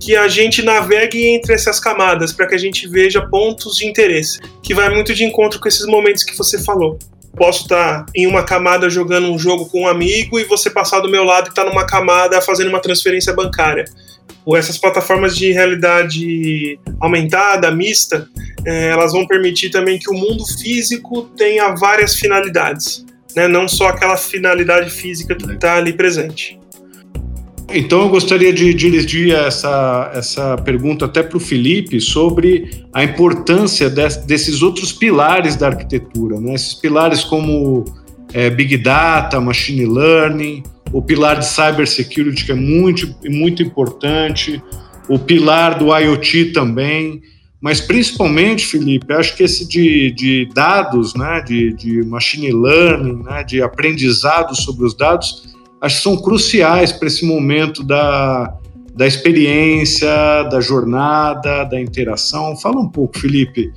que 0.00 0.14
a 0.14 0.28
gente 0.28 0.62
navegue 0.62 1.26
entre 1.26 1.54
essas 1.54 1.80
camadas 1.80 2.32
para 2.32 2.46
que 2.46 2.54
a 2.54 2.58
gente 2.58 2.86
veja 2.88 3.26
pontos 3.26 3.76
de 3.76 3.86
interesse, 3.86 4.38
que 4.62 4.72
vai 4.72 4.88
muito 4.90 5.12
de 5.12 5.24
encontro 5.24 5.58
com 5.58 5.66
esses 5.66 5.86
momentos 5.86 6.22
que 6.22 6.36
você 6.36 6.62
falou 6.62 6.96
posso 7.36 7.62
estar 7.62 8.06
em 8.14 8.26
uma 8.26 8.42
camada 8.42 8.88
jogando 8.90 9.30
um 9.30 9.38
jogo 9.38 9.66
com 9.66 9.82
um 9.82 9.88
amigo 9.88 10.38
e 10.38 10.44
você 10.44 10.70
passar 10.70 11.00
do 11.00 11.10
meu 11.10 11.24
lado 11.24 11.46
e 11.46 11.50
estar 11.50 11.64
tá 11.64 11.68
numa 11.68 11.86
camada 11.86 12.40
fazendo 12.40 12.68
uma 12.68 12.80
transferência 12.80 13.32
bancária. 13.32 13.84
Ou 14.44 14.56
essas 14.56 14.78
plataformas 14.78 15.36
de 15.36 15.52
realidade 15.52 16.78
aumentada, 17.00 17.70
mista, 17.70 18.28
é, 18.66 18.88
elas 18.88 19.12
vão 19.12 19.26
permitir 19.26 19.70
também 19.70 19.98
que 19.98 20.10
o 20.10 20.14
mundo 20.14 20.44
físico 20.46 21.24
tenha 21.36 21.74
várias 21.74 22.14
finalidades, 22.14 23.04
né? 23.36 23.46
não 23.46 23.68
só 23.68 23.88
aquela 23.88 24.16
finalidade 24.16 24.90
física 24.90 25.34
que 25.34 25.52
está 25.52 25.76
ali 25.76 25.92
presente. 25.92 26.57
Então 27.70 28.00
eu 28.00 28.08
gostaria 28.08 28.52
de 28.52 28.72
dirigir 28.72 29.34
essa, 29.34 30.10
essa 30.14 30.56
pergunta 30.56 31.04
até 31.04 31.22
para 31.22 31.36
o 31.36 31.40
Felipe 31.40 32.00
sobre 32.00 32.84
a 32.92 33.04
importância 33.04 33.90
de, 33.90 34.08
desses 34.26 34.62
outros 34.62 34.90
pilares 34.90 35.54
da 35.54 35.66
arquitetura, 35.66 36.40
né? 36.40 36.54
esses 36.54 36.72
pilares 36.72 37.22
como 37.22 37.84
é, 38.32 38.48
Big 38.48 38.78
Data, 38.78 39.38
Machine 39.38 39.84
Learning, 39.84 40.62
o 40.92 41.02
pilar 41.02 41.38
de 41.38 41.46
Cybersecurity, 41.46 42.46
que 42.46 42.52
é 42.52 42.54
muito, 42.54 43.14
muito 43.26 43.62
importante, 43.62 44.62
o 45.06 45.18
pilar 45.18 45.78
do 45.78 45.94
IoT 45.94 46.52
também, 46.52 47.20
mas 47.60 47.80
principalmente, 47.80 48.64
Felipe, 48.64 49.12
acho 49.12 49.36
que 49.36 49.42
esse 49.42 49.68
de, 49.68 50.10
de 50.12 50.48
dados, 50.54 51.14
né, 51.14 51.42
de, 51.46 51.74
de 51.74 52.02
Machine 52.04 52.52
Learning, 52.52 53.22
né, 53.22 53.42
de 53.42 53.60
aprendizado 53.60 54.54
sobre 54.54 54.86
os 54.86 54.94
dados, 54.94 55.57
acho 55.80 55.96
que 55.96 56.02
são 56.02 56.16
cruciais 56.20 56.92
para 56.92 57.08
esse 57.08 57.24
momento 57.24 57.82
da, 57.82 58.54
da 58.94 59.06
experiência, 59.06 60.08
da 60.44 60.60
jornada, 60.60 61.64
da 61.64 61.80
interação. 61.80 62.56
Fala 62.56 62.80
um 62.80 62.88
pouco, 62.88 63.18
Felipe. 63.18 63.72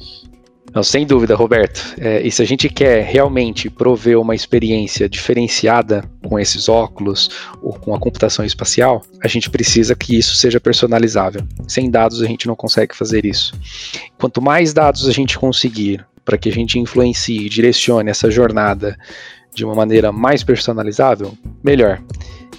Não, 0.74 0.82
sem 0.84 1.06
dúvida, 1.06 1.36
Roberto. 1.36 1.96
É, 2.00 2.26
e 2.26 2.32
se 2.32 2.42
a 2.42 2.46
gente 2.46 2.70
quer 2.70 3.04
realmente 3.04 3.70
prover 3.70 4.18
uma 4.18 4.34
experiência 4.34 5.10
diferenciada 5.10 6.10
com 6.24 6.40
esses 6.40 6.70
óculos 6.70 7.30
ou 7.62 7.74
com 7.74 7.94
a 7.94 8.00
computação 8.00 8.46
espacial, 8.46 9.02
a 9.22 9.28
gente 9.28 9.50
precisa 9.50 9.94
que 9.96 10.18
isso 10.18 10.36
seja 10.36 10.62
personalizável. 10.62 11.42
Sem 11.68 11.92
dados 11.92 12.22
a 12.22 12.26
gente 12.26 12.48
não 12.48 12.56
consegue 12.56 12.96
fazer 12.96 13.26
isso. 13.26 13.54
Quanto 14.18 14.42
mais 14.42 14.74
dados 14.74 15.08
a 15.10 15.12
gente 15.12 15.38
conseguir 15.38 16.06
para 16.24 16.38
que 16.38 16.48
a 16.48 16.54
gente 16.54 16.80
influencie 16.80 17.46
e 17.46 17.50
direcione 17.50 18.10
essa 18.10 18.32
jornada 18.32 18.98
de 19.54 19.66
uma 19.66 19.76
maneira 19.76 20.12
mais 20.12 20.44
personalizável, 20.44 21.38
melhor. 21.64 22.02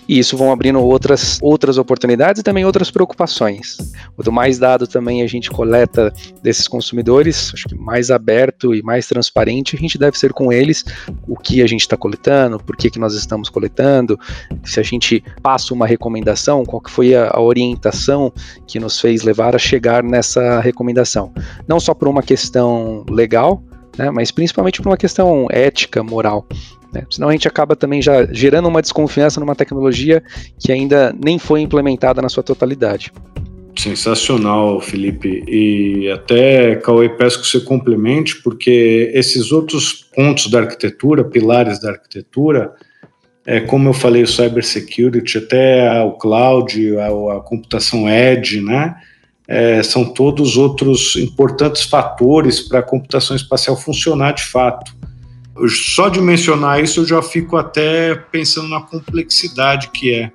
E 0.08 0.18
isso 0.18 0.37
vão 0.37 0.52
abrindo 0.52 0.80
outras, 0.80 1.38
outras 1.40 1.78
oportunidades 1.78 2.40
e 2.40 2.42
também 2.42 2.64
outras 2.64 2.90
preocupações. 2.90 3.76
Quanto 4.16 4.32
mais 4.32 4.58
dado 4.58 4.87
também 4.87 5.22
a 5.22 5.26
gente 5.26 5.50
coleta 5.50 6.12
desses 6.42 6.66
consumidores, 6.66 7.52
acho 7.54 7.68
que 7.68 7.75
mais 7.75 8.11
aberto 8.11 8.75
e 8.75 8.82
mais 8.82 9.06
transparente 9.06 9.76
a 9.76 9.78
gente 9.78 9.96
deve 9.96 10.18
ser 10.18 10.32
com 10.32 10.52
eles, 10.52 10.84
o 11.26 11.37
que 11.37 11.62
a 11.62 11.66
gente 11.66 11.82
está 11.82 11.96
coletando, 11.96 12.58
por 12.58 12.76
que, 12.76 12.90
que 12.90 12.99
nós 12.99 13.14
estamos 13.14 13.49
coletando, 13.49 14.18
se 14.64 14.80
a 14.80 14.82
gente 14.82 15.22
passa 15.40 15.72
uma 15.72 15.87
recomendação, 15.87 16.64
qual 16.64 16.82
que 16.82 16.90
foi 16.90 17.14
a, 17.14 17.30
a 17.32 17.40
orientação 17.40 18.32
que 18.66 18.80
nos 18.80 19.00
fez 19.00 19.22
levar 19.22 19.54
a 19.54 19.58
chegar 19.58 20.02
nessa 20.02 20.61
recomendação. 20.61 21.32
Não 21.66 21.78
só 21.78 21.94
por 21.94 22.08
uma 22.08 22.22
questão 22.22 23.04
legal, 23.08 23.62
né, 23.96 24.11
mas 24.11 24.30
principalmente 24.30 24.82
por 24.82 24.88
uma 24.88 24.96
questão 24.96 25.46
ética, 25.50 26.02
moral. 26.02 26.46
Né? 26.92 27.04
Senão 27.11 27.28
a 27.28 27.32
gente 27.32 27.49
acaba 27.49 27.75
também 27.75 28.02
já 28.02 28.26
gerando 28.26 28.68
uma 28.68 28.82
desconfiança 28.82 29.40
numa 29.40 29.54
tecnologia 29.54 30.22
que 30.58 30.70
ainda 30.70 31.14
nem 31.25 31.38
foi 31.38 31.61
implementada 31.61 32.20
na 32.20 32.28
sua 32.28 32.42
totalidade. 32.42 33.12
Sensacional, 33.76 34.80
Felipe. 34.80 35.42
E 35.49 36.11
até, 36.11 36.76
Cauê, 36.76 37.08
peço 37.08 37.40
que 37.40 37.46
você 37.46 37.61
complemente, 37.61 38.42
porque 38.42 39.11
esses 39.14 39.50
outros 39.50 40.06
pontos 40.14 40.50
da 40.50 40.61
arquitetura, 40.61 41.25
pilares 41.25 41.80
da 41.80 41.90
arquitetura, 41.90 42.75
é, 43.46 43.61
como 43.61 43.88
eu 43.88 43.92
falei, 43.92 44.22
o 44.22 44.26
cybersecurity, 44.26 45.38
até 45.38 46.00
o 46.02 46.12
cloud, 46.12 46.96
a, 46.99 47.06
a 47.06 47.40
computação 47.40 48.08
edge, 48.08 48.61
né? 48.61 48.94
É, 49.49 49.82
são 49.82 50.04
todos 50.04 50.56
outros 50.56 51.16
importantes 51.16 51.82
fatores 51.82 52.61
para 52.61 52.78
a 52.78 52.82
computação 52.82 53.34
espacial 53.34 53.76
funcionar 53.76 54.32
de 54.32 54.44
fato. 54.44 54.92
Só 55.68 56.09
de 56.09 56.21
mencionar 56.21 56.82
isso 56.82 57.00
eu 57.00 57.06
já 57.06 57.23
fico 57.23 57.56
até 57.56 58.14
pensando 58.14 58.68
na 58.68 58.80
complexidade 58.80 59.88
que 59.90 60.14
é. 60.14 60.32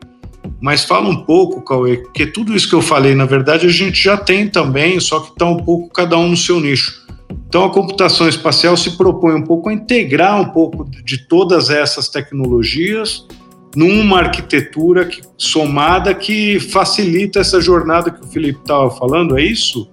Mas 0.61 0.85
fala 0.85 1.09
um 1.09 1.23
pouco, 1.23 1.61
Cauê, 1.61 1.97
porque 1.97 2.25
tudo 2.25 2.55
isso 2.55 2.69
que 2.69 2.75
eu 2.75 2.81
falei, 2.81 3.13
na 3.13 3.25
verdade, 3.25 3.65
a 3.65 3.69
gente 3.69 4.01
já 4.01 4.15
tem 4.17 4.47
também, 4.47 4.99
só 4.99 5.19
que 5.19 5.31
está 5.31 5.45
um 5.45 5.57
pouco 5.57 5.89
cada 5.89 6.17
um 6.17 6.29
no 6.29 6.37
seu 6.37 6.59
nicho. 6.59 7.05
Então, 7.47 7.65
a 7.65 7.69
computação 7.69 8.27
espacial 8.27 8.75
se 8.77 8.97
propõe 8.97 9.33
um 9.33 9.43
pouco 9.43 9.69
a 9.69 9.73
integrar 9.73 10.39
um 10.39 10.49
pouco 10.49 10.85
de 11.03 11.27
todas 11.27 11.69
essas 11.69 12.09
tecnologias 12.09 13.25
numa 13.75 14.19
arquitetura 14.19 15.05
que, 15.05 15.21
somada 15.37 16.13
que 16.13 16.59
facilita 16.59 17.39
essa 17.39 17.61
jornada 17.61 18.09
que 18.09 18.25
o 18.25 18.27
Felipe 18.27 18.59
estava 18.59 18.89
falando, 18.89 19.37
é 19.37 19.43
isso? 19.43 19.89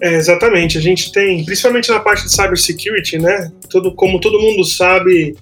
É, 0.00 0.14
exatamente. 0.14 0.78
A 0.78 0.80
gente 0.80 1.10
tem, 1.12 1.44
principalmente 1.44 1.90
na 1.90 2.00
parte 2.00 2.24
de 2.24 2.32
cybersecurity, 2.32 3.18
né? 3.18 3.50
Todo, 3.68 3.92
como 3.94 4.20
todo 4.20 4.40
mundo 4.40 4.64
sabe, 4.64 5.36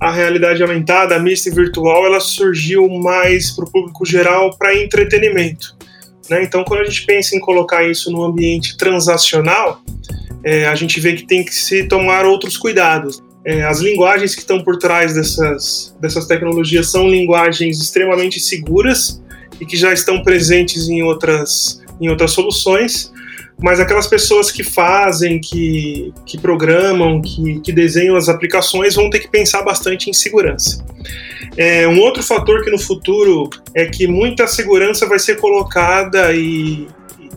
a 0.00 0.10
realidade 0.10 0.62
aumentada, 0.62 1.14
a 1.14 1.18
mista 1.18 1.48
e 1.48 1.52
virtual, 1.52 2.04
ela 2.04 2.18
surgiu 2.18 2.88
mais 2.88 3.52
para 3.52 3.64
o 3.64 3.70
público 3.70 4.04
geral 4.04 4.56
para 4.56 4.76
entretenimento. 4.76 5.76
Né? 6.28 6.42
Então, 6.42 6.64
quando 6.64 6.80
a 6.80 6.84
gente 6.84 7.04
pensa 7.04 7.36
em 7.36 7.40
colocar 7.40 7.84
isso 7.84 8.10
no 8.10 8.24
ambiente 8.24 8.76
transacional, 8.76 9.80
é, 10.44 10.66
a 10.66 10.74
gente 10.74 10.98
vê 10.98 11.14
que 11.14 11.26
tem 11.26 11.44
que 11.44 11.54
se 11.54 11.84
tomar 11.84 12.24
outros 12.24 12.56
cuidados. 12.56 13.22
É, 13.44 13.64
as 13.64 13.80
linguagens 13.80 14.34
que 14.34 14.40
estão 14.40 14.62
por 14.62 14.76
trás 14.78 15.14
dessas, 15.14 15.96
dessas 16.00 16.26
tecnologias 16.26 16.90
são 16.90 17.08
linguagens 17.08 17.80
extremamente 17.80 18.40
seguras 18.40 19.22
e 19.60 19.66
que 19.66 19.76
já 19.76 19.92
estão 19.92 20.22
presentes 20.22 20.88
em 20.88 21.02
outras, 21.02 21.80
em 22.00 22.08
outras 22.08 22.32
soluções 22.32 23.12
mas 23.62 23.78
aquelas 23.78 24.06
pessoas 24.06 24.50
que 24.50 24.64
fazem, 24.64 25.40
que, 25.40 26.12
que 26.26 26.36
programam, 26.36 27.22
que, 27.22 27.60
que 27.60 27.72
desenham 27.72 28.16
as 28.16 28.28
aplicações 28.28 28.96
vão 28.96 29.08
ter 29.08 29.20
que 29.20 29.28
pensar 29.28 29.62
bastante 29.62 30.10
em 30.10 30.12
segurança. 30.12 30.84
É, 31.56 31.86
um 31.86 32.00
outro 32.00 32.22
fator 32.22 32.64
que 32.64 32.70
no 32.70 32.78
futuro 32.78 33.48
é 33.74 33.86
que 33.86 34.06
muita 34.06 34.46
segurança 34.46 35.06
vai 35.06 35.18
ser 35.18 35.36
colocada 35.36 36.32
e, 36.32 36.88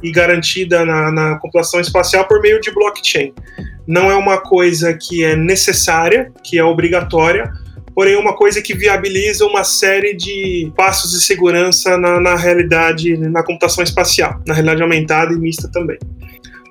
e 0.02 0.12
garantida 0.12 0.86
na, 0.86 1.12
na 1.12 1.36
computação 1.38 1.80
espacial 1.80 2.26
por 2.26 2.42
meio 2.42 2.60
de 2.60 2.72
blockchain. 2.74 3.34
Não 3.88 4.10
é 4.10 4.16
uma 4.16 4.40
coisa 4.40 4.98
que 5.00 5.24
é 5.24 5.36
necessária, 5.36 6.32
que 6.44 6.58
é 6.58 6.64
obrigatória, 6.64 7.52
porém 7.96 8.18
uma 8.18 8.36
coisa 8.36 8.62
que 8.62 8.76
viabiliza 8.76 9.46
uma 9.46 9.64
série 9.64 10.14
de 10.14 10.72
passos 10.76 11.12
de 11.12 11.22
segurança 11.24 11.98
na, 11.98 12.20
na 12.20 12.36
realidade, 12.36 13.18
na 13.18 13.42
computação 13.42 13.84
espacial, 13.84 14.42
na 14.46 14.54
realidade 14.54 14.84
aumentada 14.84 15.34
e 15.34 15.38
mista 15.38 15.70
também. 15.72 15.98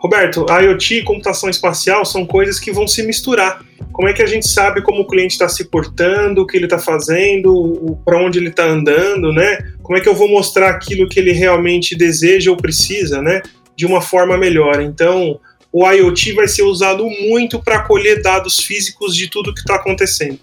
Roberto, 0.04 0.44
IoT 0.50 0.96
e 0.96 1.02
computação 1.02 1.48
espacial 1.48 2.04
são 2.04 2.26
coisas 2.26 2.60
que 2.60 2.70
vão 2.70 2.86
se 2.86 3.02
misturar. 3.02 3.64
Como 3.90 4.06
é 4.06 4.12
que 4.12 4.20
a 4.20 4.26
gente 4.26 4.46
sabe 4.46 4.82
como 4.82 5.00
o 5.00 5.06
cliente 5.06 5.32
está 5.32 5.48
se 5.48 5.64
portando, 5.64 6.42
o 6.42 6.46
que 6.46 6.58
ele 6.58 6.66
está 6.66 6.78
fazendo, 6.78 7.96
para 8.04 8.22
onde 8.22 8.38
ele 8.38 8.50
está 8.50 8.66
andando, 8.66 9.32
né? 9.32 9.56
Como 9.82 9.96
é 9.96 10.02
que 10.02 10.08
eu 10.08 10.14
vou 10.14 10.28
mostrar 10.28 10.68
aquilo 10.68 11.08
que 11.08 11.18
ele 11.18 11.32
realmente 11.32 11.96
deseja 11.96 12.50
ou 12.50 12.56
precisa, 12.56 13.22
né? 13.22 13.40
De 13.74 13.86
uma 13.86 14.02
forma 14.02 14.36
melhor. 14.36 14.82
Então, 14.82 15.40
o 15.72 15.90
IoT 15.90 16.34
vai 16.34 16.48
ser 16.48 16.64
usado 16.64 17.08
muito 17.08 17.58
para 17.58 17.80
colher 17.80 18.20
dados 18.20 18.60
físicos 18.60 19.16
de 19.16 19.30
tudo 19.30 19.54
que 19.54 19.60
está 19.60 19.76
acontecendo, 19.76 20.38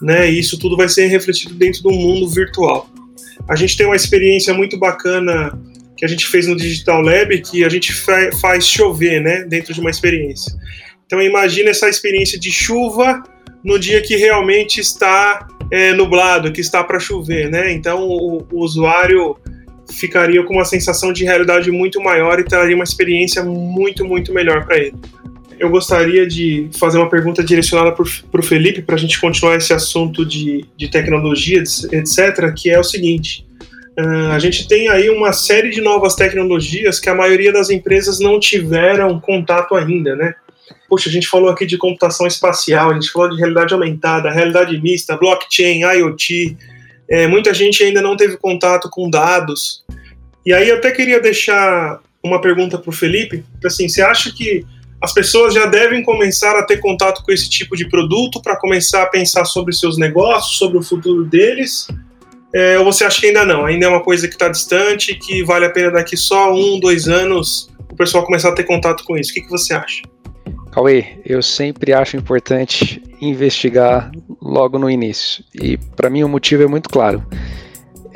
né? 0.00 0.30
E 0.30 0.38
isso 0.38 0.58
tudo 0.58 0.76
vai 0.76 0.88
ser 0.88 1.06
refletido 1.06 1.54
dentro 1.54 1.82
do 1.82 1.90
mundo 1.90 2.28
virtual. 2.28 2.88
A 3.48 3.54
gente 3.54 3.76
tem 3.76 3.86
uma 3.86 3.96
experiência 3.96 4.52
muito 4.52 4.78
bacana 4.78 5.58
que 5.96 6.04
a 6.04 6.08
gente 6.08 6.26
fez 6.26 6.46
no 6.46 6.56
Digital 6.56 7.00
Lab, 7.00 7.40
que 7.40 7.64
a 7.64 7.68
gente 7.68 7.92
faz 8.40 8.66
chover, 8.66 9.20
né, 9.20 9.44
dentro 9.44 9.72
de 9.72 9.80
uma 9.80 9.90
experiência. 9.90 10.52
Então 11.06 11.22
imagina 11.22 11.70
essa 11.70 11.88
experiência 11.88 12.38
de 12.38 12.50
chuva 12.50 13.22
no 13.64 13.78
dia 13.78 14.02
que 14.02 14.16
realmente 14.16 14.80
está 14.80 15.48
é, 15.70 15.92
nublado, 15.92 16.52
que 16.52 16.60
está 16.60 16.84
para 16.84 16.98
chover, 16.98 17.50
né? 17.50 17.72
Então 17.72 18.02
o, 18.02 18.46
o, 18.52 18.60
usuário 18.60 19.36
ficaria 19.92 20.42
com 20.42 20.54
uma 20.54 20.64
sensação 20.64 21.12
de 21.12 21.24
realidade 21.24 21.70
muito 21.70 22.00
maior 22.00 22.38
e 22.38 22.44
traria 22.44 22.74
uma 22.74 22.84
experiência 22.84 23.42
muito, 23.42 24.04
muito 24.04 24.32
melhor 24.32 24.64
para 24.66 24.78
ele. 24.78 24.94
Eu 25.58 25.70
gostaria 25.70 26.26
de 26.26 26.68
fazer 26.78 26.98
uma 26.98 27.08
pergunta 27.08 27.42
direcionada 27.42 27.92
para 27.92 28.40
o 28.40 28.42
Felipe, 28.42 28.82
para 28.82 28.94
a 28.94 28.98
gente 28.98 29.20
continuar 29.20 29.56
esse 29.56 29.72
assunto 29.72 30.24
de, 30.24 30.64
de 30.76 30.88
tecnologia, 30.88 31.62
etc., 31.62 32.52
que 32.54 32.70
é 32.70 32.78
o 32.78 32.84
seguinte. 32.84 33.46
Uh, 33.98 34.32
a 34.32 34.38
gente 34.38 34.68
tem 34.68 34.88
aí 34.88 35.08
uma 35.08 35.32
série 35.32 35.70
de 35.70 35.80
novas 35.80 36.14
tecnologias 36.14 37.00
que 37.00 37.08
a 37.08 37.14
maioria 37.14 37.50
das 37.52 37.70
empresas 37.70 38.20
não 38.20 38.38
tiveram 38.38 39.18
contato 39.18 39.74
ainda, 39.74 40.14
né? 40.14 40.34
Poxa, 40.88 41.08
a 41.08 41.12
gente 41.12 41.26
falou 41.26 41.48
aqui 41.48 41.64
de 41.64 41.78
computação 41.78 42.26
espacial, 42.26 42.90
a 42.90 42.94
gente 42.94 43.10
falou 43.10 43.30
de 43.30 43.38
realidade 43.38 43.72
aumentada, 43.72 44.30
realidade 44.30 44.80
mista, 44.80 45.16
blockchain, 45.16 45.80
IoT. 45.80 46.56
É, 47.08 47.26
muita 47.26 47.54
gente 47.54 47.82
ainda 47.82 48.02
não 48.02 48.16
teve 48.16 48.36
contato 48.36 48.90
com 48.90 49.08
dados. 49.08 49.82
E 50.44 50.52
aí 50.52 50.68
eu 50.68 50.76
até 50.76 50.90
queria 50.90 51.20
deixar 51.20 52.00
uma 52.22 52.40
pergunta 52.40 52.76
para 52.78 52.90
o 52.90 52.92
Felipe, 52.92 53.44
assim, 53.64 53.88
você 53.88 54.02
acha 54.02 54.32
que 54.32 54.64
as 55.06 55.14
pessoas 55.14 55.54
já 55.54 55.66
devem 55.66 56.02
começar 56.02 56.58
a 56.58 56.64
ter 56.64 56.78
contato 56.78 57.22
com 57.22 57.30
esse 57.30 57.48
tipo 57.48 57.76
de 57.76 57.88
produto 57.88 58.42
para 58.42 58.56
começar 58.56 59.04
a 59.04 59.06
pensar 59.06 59.44
sobre 59.44 59.72
seus 59.72 59.96
negócios, 59.96 60.58
sobre 60.58 60.78
o 60.78 60.82
futuro 60.82 61.24
deles? 61.24 61.86
É, 62.52 62.76
ou 62.76 62.84
você 62.84 63.04
acha 63.04 63.20
que 63.20 63.28
ainda 63.28 63.44
não? 63.44 63.64
Ainda 63.64 63.86
é 63.86 63.88
uma 63.88 64.02
coisa 64.02 64.26
que 64.26 64.34
está 64.34 64.48
distante, 64.48 65.14
que 65.14 65.44
vale 65.44 65.64
a 65.64 65.70
pena 65.70 65.92
daqui 65.92 66.16
só 66.16 66.52
um, 66.52 66.80
dois 66.80 67.06
anos 67.06 67.70
o 67.88 67.94
pessoal 67.94 68.24
começar 68.26 68.48
a 68.48 68.52
ter 68.52 68.64
contato 68.64 69.04
com 69.04 69.16
isso? 69.16 69.30
O 69.30 69.34
que, 69.34 69.42
que 69.42 69.50
você 69.50 69.74
acha? 69.74 70.02
Cauê, 70.72 71.20
eu 71.24 71.40
sempre 71.40 71.92
acho 71.92 72.16
importante 72.16 73.00
investigar 73.20 74.10
logo 74.42 74.76
no 74.76 74.90
início. 74.90 75.44
E 75.54 75.76
para 75.76 76.10
mim 76.10 76.24
o 76.24 76.28
motivo 76.28 76.64
é 76.64 76.66
muito 76.66 76.88
claro. 76.88 77.24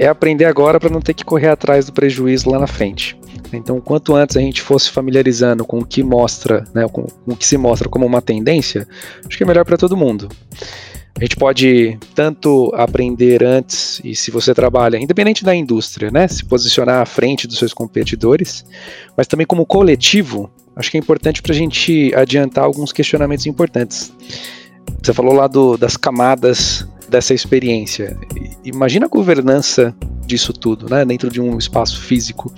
É 0.00 0.08
aprender 0.08 0.46
agora 0.46 0.80
para 0.80 0.88
não 0.88 1.02
ter 1.02 1.12
que 1.12 1.22
correr 1.22 1.48
atrás 1.48 1.84
do 1.84 1.92
prejuízo 1.92 2.48
lá 2.48 2.58
na 2.58 2.66
frente. 2.66 3.20
Então, 3.52 3.78
quanto 3.82 4.14
antes 4.14 4.34
a 4.34 4.40
gente 4.40 4.62
fosse 4.62 4.90
familiarizando 4.90 5.62
com 5.62 5.78
o 5.80 5.84
que 5.84 6.02
mostra, 6.02 6.64
né, 6.74 6.88
com, 6.88 7.06
o 7.26 7.36
que 7.36 7.46
se 7.46 7.58
mostra 7.58 7.86
como 7.86 8.06
uma 8.06 8.22
tendência, 8.22 8.88
acho 9.26 9.36
que 9.36 9.42
é 9.42 9.46
melhor 9.46 9.62
para 9.62 9.76
todo 9.76 9.94
mundo. 9.98 10.26
A 11.18 11.22
gente 11.22 11.36
pode 11.36 11.98
tanto 12.14 12.72
aprender 12.74 13.44
antes, 13.44 14.00
e 14.02 14.16
se 14.16 14.30
você 14.30 14.54
trabalha, 14.54 14.96
independente 14.96 15.44
da 15.44 15.54
indústria, 15.54 16.10
né, 16.10 16.26
se 16.26 16.46
posicionar 16.46 17.02
à 17.02 17.04
frente 17.04 17.46
dos 17.46 17.58
seus 17.58 17.74
competidores, 17.74 18.64
mas 19.14 19.26
também 19.26 19.46
como 19.46 19.66
coletivo, 19.66 20.50
acho 20.74 20.90
que 20.90 20.96
é 20.96 21.00
importante 21.00 21.42
para 21.42 21.52
a 21.52 21.56
gente 21.56 22.10
adiantar 22.14 22.64
alguns 22.64 22.90
questionamentos 22.90 23.44
importantes. 23.44 24.14
Você 25.02 25.12
falou 25.12 25.34
lá 25.34 25.46
do, 25.46 25.76
das 25.76 25.94
camadas 25.94 26.88
dessa 27.06 27.34
experiência. 27.34 28.16
Imagina 28.64 29.06
a 29.06 29.08
governança 29.08 29.94
disso 30.26 30.52
tudo, 30.52 30.88
né, 30.88 31.04
dentro 31.04 31.30
de 31.30 31.40
um 31.40 31.58
espaço 31.58 32.00
físico. 32.00 32.52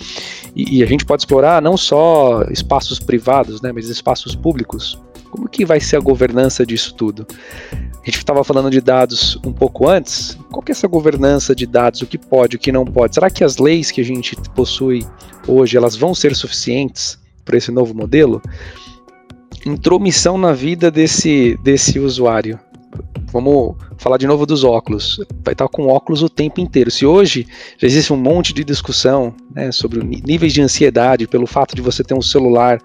E, 0.55 0.79
e, 0.79 0.83
a 0.83 0.87
gente 0.87 1.05
pode 1.05 1.23
explorar 1.23 1.63
não 1.63 1.77
só 1.77 2.43
espaços 2.51 2.99
privados, 2.99 3.63
né, 3.63 3.73
mas 3.73 3.89
espaços 3.89 4.35
públicos. 4.35 5.01
Como 5.31 5.49
que 5.49 5.65
vai 5.65 5.81
ser 5.81 5.97
a 5.97 6.01
governança 6.01 6.67
disso 6.67 6.95
tudo? 6.95 7.27
A 7.73 8.05
gente 8.05 8.19
estava 8.19 8.45
falando 8.45 8.69
de 8.69 8.81
dados 8.81 9.39
um 9.47 9.53
pouco 9.53 9.89
antes. 9.89 10.37
Qual 10.51 10.61
que 10.61 10.73
é 10.73 10.75
essa 10.75 10.87
governança 10.87 11.55
de 11.55 11.67
dados? 11.67 12.03
O 12.03 12.07
que 12.07 12.19
pode, 12.19 12.57
o 12.57 12.59
que 12.59 12.71
não 12.71 12.85
pode? 12.85 13.15
Será 13.15 13.31
que 13.31 13.43
as 13.43 13.57
leis 13.57 13.91
que 13.91 14.01
a 14.01 14.05
gente 14.05 14.37
possui 14.55 15.07
hoje 15.49 15.77
elas 15.77 15.97
vão 15.97 16.15
ser 16.15 16.37
suficientes 16.37 17.19
para 17.45 17.57
esse 17.57 17.71
novo 17.71 17.95
modelo? 17.95 18.43
Intromissão 19.65 20.37
na 20.37 20.53
vida 20.53 20.91
desse, 20.91 21.57
desse 21.63 21.99
usuário. 21.99 22.59
Vamos 23.33 23.77
falar 23.97 24.19
de 24.19 24.27
novo 24.27 24.45
dos 24.45 24.63
óculos. 24.63 25.19
Vai 25.43 25.55
estar 25.55 25.67
com 25.69 25.87
óculos 25.87 26.23
o 26.23 26.29
tempo 26.29 26.61
inteiro. 26.61 26.91
Se 26.91 27.07
hoje 27.07 27.47
já 27.79 27.87
existe 27.87 28.13
um 28.13 28.17
monte 28.17 28.53
de 28.53 28.63
discussão 28.63 29.35
né, 29.55 29.73
sobre 29.73 30.05
níveis 30.05 30.53
de 30.53 30.61
ansiedade 30.61 31.27
pelo 31.27 31.47
fato 31.47 31.75
de 31.75 31.81
você 31.81 32.05
ter 32.05 32.15
um 32.15 32.21
celular 32.21 32.79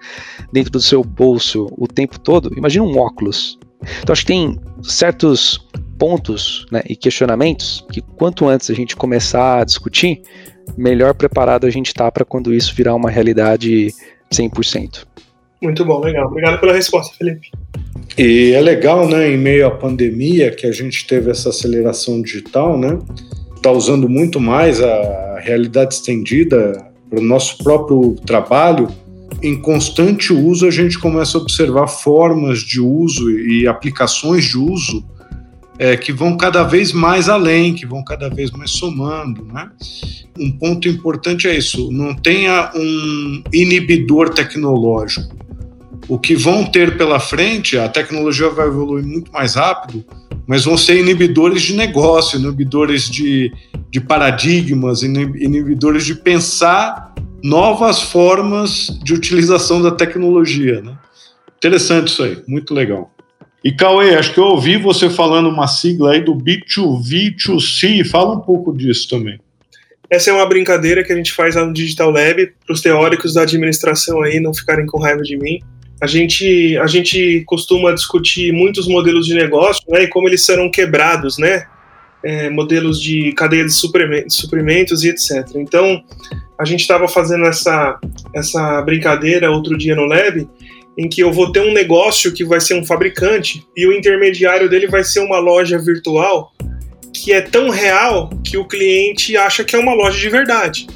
dentro 0.52 0.72
do 0.72 0.80
seu 0.80 1.04
bolso 1.04 1.68
o 1.76 1.86
tempo 1.86 2.18
todo, 2.18 2.56
imagina 2.56 2.84
um 2.84 2.98
óculos. 2.98 3.58
Então 4.02 4.12
acho 4.12 4.22
que 4.22 4.32
tem 4.32 4.58
certos 4.82 5.68
pontos 5.98 6.66
né, 6.70 6.82
e 6.88 6.96
questionamentos 6.96 7.84
que 7.92 8.00
quanto 8.00 8.46
antes 8.46 8.70
a 8.70 8.74
gente 8.74 8.96
começar 8.96 9.60
a 9.60 9.64
discutir, 9.64 10.22
melhor 10.76 11.12
preparado 11.14 11.66
a 11.66 11.70
gente 11.70 11.88
está 11.88 12.10
para 12.10 12.24
quando 12.24 12.54
isso 12.54 12.74
virar 12.74 12.94
uma 12.94 13.10
realidade 13.10 13.92
100%. 14.32 15.04
Muito 15.60 15.84
bom, 15.84 16.00
legal. 16.00 16.26
Obrigado 16.26 16.60
pela 16.60 16.72
resposta, 16.72 17.14
Felipe. 17.16 17.50
E 18.16 18.52
é 18.52 18.60
legal, 18.60 19.08
né, 19.08 19.30
em 19.30 19.36
meio 19.36 19.66
à 19.66 19.70
pandemia, 19.70 20.50
que 20.50 20.66
a 20.66 20.72
gente 20.72 21.06
teve 21.06 21.30
essa 21.30 21.50
aceleração 21.50 22.22
digital, 22.22 22.78
né? 22.78 22.98
Está 23.56 23.70
usando 23.70 24.08
muito 24.08 24.40
mais 24.40 24.80
a 24.80 25.38
realidade 25.40 25.94
estendida 25.94 26.86
para 27.10 27.18
o 27.18 27.22
nosso 27.22 27.58
próprio 27.58 28.14
trabalho. 28.24 28.88
Em 29.42 29.60
constante 29.60 30.32
uso, 30.32 30.66
a 30.66 30.70
gente 30.70 30.98
começa 30.98 31.38
a 31.38 31.40
observar 31.40 31.86
formas 31.88 32.60
de 32.60 32.80
uso 32.80 33.30
e 33.30 33.66
aplicações 33.66 34.44
de 34.44 34.56
uso 34.56 35.04
é, 35.78 35.96
que 35.96 36.12
vão 36.12 36.36
cada 36.36 36.64
vez 36.64 36.92
mais 36.92 37.28
além, 37.28 37.74
que 37.74 37.86
vão 37.86 38.02
cada 38.02 38.28
vez 38.28 38.50
mais 38.50 38.70
somando. 38.70 39.44
Né? 39.44 39.70
Um 40.38 40.50
ponto 40.50 40.88
importante 40.88 41.46
é 41.46 41.56
isso: 41.56 41.90
não 41.92 42.14
tenha 42.14 42.72
um 42.74 43.42
inibidor 43.52 44.30
tecnológico 44.30 45.37
o 46.08 46.18
que 46.18 46.34
vão 46.34 46.64
ter 46.64 46.96
pela 46.96 47.20
frente, 47.20 47.78
a 47.78 47.88
tecnologia 47.88 48.48
vai 48.48 48.66
evoluir 48.66 49.04
muito 49.04 49.30
mais 49.30 49.54
rápido, 49.54 50.02
mas 50.46 50.64
vão 50.64 50.78
ser 50.78 50.98
inibidores 50.98 51.62
de 51.62 51.76
negócio, 51.76 52.40
inibidores 52.40 53.08
de, 53.10 53.52
de 53.90 54.00
paradigmas, 54.00 55.02
inibidores 55.02 56.06
de 56.06 56.14
pensar 56.14 57.14
novas 57.44 58.00
formas 58.00 58.98
de 59.04 59.12
utilização 59.12 59.82
da 59.82 59.90
tecnologia. 59.90 60.80
Né? 60.80 60.96
Interessante 61.58 62.08
isso 62.08 62.22
aí, 62.22 62.42
muito 62.48 62.72
legal. 62.72 63.12
E 63.62 63.70
Cauê, 63.70 64.14
acho 64.14 64.32
que 64.32 64.40
eu 64.40 64.44
ouvi 64.44 64.78
você 64.78 65.10
falando 65.10 65.50
uma 65.50 65.66
sigla 65.66 66.12
aí 66.12 66.24
do 66.24 66.34
B2V2C, 66.34 68.08
fala 68.08 68.34
um 68.34 68.40
pouco 68.40 68.74
disso 68.74 69.10
também. 69.10 69.38
Essa 70.08 70.30
é 70.30 70.32
uma 70.32 70.46
brincadeira 70.46 71.04
que 71.04 71.12
a 71.12 71.16
gente 71.16 71.32
faz 71.32 71.54
lá 71.54 71.66
no 71.66 71.74
Digital 71.74 72.10
Lab, 72.10 72.54
para 72.64 72.72
os 72.72 72.80
teóricos 72.80 73.34
da 73.34 73.42
administração 73.42 74.22
aí 74.22 74.40
não 74.40 74.54
ficarem 74.54 74.86
com 74.86 74.98
raiva 74.98 75.20
de 75.20 75.36
mim 75.36 75.60
a 76.00 76.06
gente, 76.06 76.76
a 76.78 76.86
gente 76.86 77.42
costuma 77.46 77.92
discutir 77.92 78.52
muitos 78.52 78.86
modelos 78.86 79.26
de 79.26 79.34
negócio 79.34 79.82
né, 79.88 80.04
e 80.04 80.08
como 80.08 80.28
eles 80.28 80.44
serão 80.44 80.70
quebrados, 80.70 81.38
né? 81.38 81.66
É, 82.24 82.50
modelos 82.50 83.00
de 83.00 83.32
cadeia 83.32 83.64
de 83.64 83.72
suprimentos, 83.72 85.04
e 85.04 85.08
etc. 85.08 85.46
Então, 85.54 86.02
a 86.58 86.64
gente 86.64 86.80
estava 86.80 87.06
fazendo 87.06 87.44
essa, 87.46 87.98
essa 88.34 88.82
brincadeira 88.82 89.50
outro 89.50 89.78
dia 89.78 89.94
no 89.94 90.04
Lab, 90.04 90.48
em 90.96 91.08
que 91.08 91.22
eu 91.22 91.32
vou 91.32 91.52
ter 91.52 91.60
um 91.60 91.72
negócio 91.72 92.32
que 92.32 92.44
vai 92.44 92.60
ser 92.60 92.74
um 92.74 92.84
fabricante 92.84 93.64
e 93.76 93.86
o 93.86 93.92
intermediário 93.92 94.68
dele 94.68 94.88
vai 94.88 95.04
ser 95.04 95.20
uma 95.20 95.38
loja 95.38 95.78
virtual 95.78 96.52
que 97.14 97.32
é 97.32 97.40
tão 97.40 97.70
real 97.70 98.30
que 98.44 98.56
o 98.56 98.66
cliente 98.66 99.36
acha 99.36 99.64
que 99.64 99.76
é 99.76 99.78
uma 99.78 99.94
loja 99.94 100.18
de 100.18 100.28
verdade. 100.28 100.86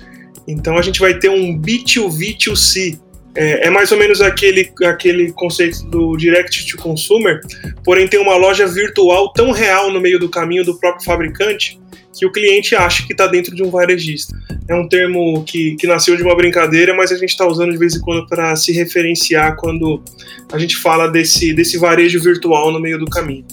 Então, 0.47 0.77
a 0.77 0.83
gente 0.83 1.01
vai 1.01 1.19
ter 1.19 1.29
um 1.29 1.59
B2V2C, 1.61 2.99
é, 3.35 3.67
é, 3.67 3.71
mais 3.71 3.91
ou 3.91 3.99
menos 3.99 4.21
aquele, 4.21 4.71
aquele 4.85 5.33
conceito 5.33 5.85
do 5.87 6.17
direct 6.17 6.67
to 6.67 6.77
consumer, 6.77 7.41
porém 7.85 8.07
tem 8.07 8.21
uma 8.21 8.37
loja 8.37 8.67
virtual 8.67 9.33
tão 9.33 9.51
real 9.53 9.91
no 9.91 10.01
meio 10.01 10.19
do 10.19 10.29
caminho 10.29 10.65
do 10.65 10.79
próprio 10.79 11.05
fabricante 11.05 11.81
que 12.15 12.27
o 12.27 12.31
cliente 12.33 12.75
acha 12.75 13.07
que 13.07 13.13
está 13.13 13.27
dentro 13.27 13.55
de 13.57 13.63
um 13.63 13.71
varejista. 13.71 14.37
É 14.69 14.75
um 14.75 14.87
termo 14.87 15.43
que, 15.45 15.77
que 15.77 15.87
nasceu 15.87 16.15
de 16.15 16.23
uma 16.23 16.37
brincadeira, 16.37 16.95
mas 16.95 17.11
a 17.11 17.17
gente 17.17 17.31
está 17.31 17.47
usando 17.47 17.73
de 17.73 17.79
vez 17.79 17.97
em 17.97 18.01
quando 18.01 18.27
para 18.27 18.55
se 18.55 18.71
referenciar 18.71 19.57
quando 19.57 20.03
a 20.53 20.59
gente 20.59 20.77
fala 20.77 21.09
desse, 21.09 21.55
desse 21.55 21.79
varejo 21.79 22.21
virtual 22.21 22.71
no 22.71 22.79
meio 22.79 22.99
do 22.99 23.07
caminho. 23.07 23.45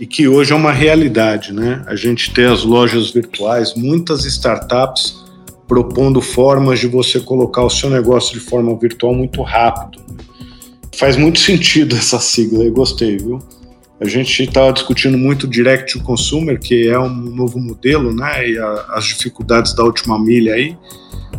E 0.00 0.06
que 0.06 0.26
hoje 0.26 0.52
é 0.52 0.56
uma 0.56 0.72
realidade, 0.72 1.52
né? 1.52 1.84
A 1.86 1.94
gente 1.94 2.32
tem 2.32 2.46
as 2.46 2.64
lojas 2.64 3.10
virtuais, 3.10 3.74
muitas 3.76 4.24
startups 4.24 5.19
propondo 5.70 6.20
formas 6.20 6.80
de 6.80 6.88
você 6.88 7.20
colocar 7.20 7.62
o 7.62 7.70
seu 7.70 7.88
negócio 7.88 8.32
de 8.32 8.40
forma 8.40 8.76
virtual 8.76 9.14
muito 9.14 9.40
rápido. 9.40 10.02
Faz 10.96 11.16
muito 11.16 11.38
sentido 11.38 11.94
essa 11.94 12.18
sigla, 12.18 12.64
eu 12.64 12.72
gostei, 12.72 13.18
viu? 13.18 13.38
A 14.00 14.08
gente 14.08 14.42
estava 14.42 14.72
discutindo 14.72 15.16
muito 15.16 15.46
direct 15.46 15.92
to 15.92 16.02
consumer, 16.02 16.58
que 16.58 16.88
é 16.88 16.98
um 16.98 17.08
novo 17.08 17.60
modelo, 17.60 18.12
né? 18.12 18.48
E 18.48 18.58
a, 18.58 18.86
as 18.94 19.04
dificuldades 19.04 19.72
da 19.72 19.84
última 19.84 20.18
milha 20.18 20.54
aí. 20.54 20.76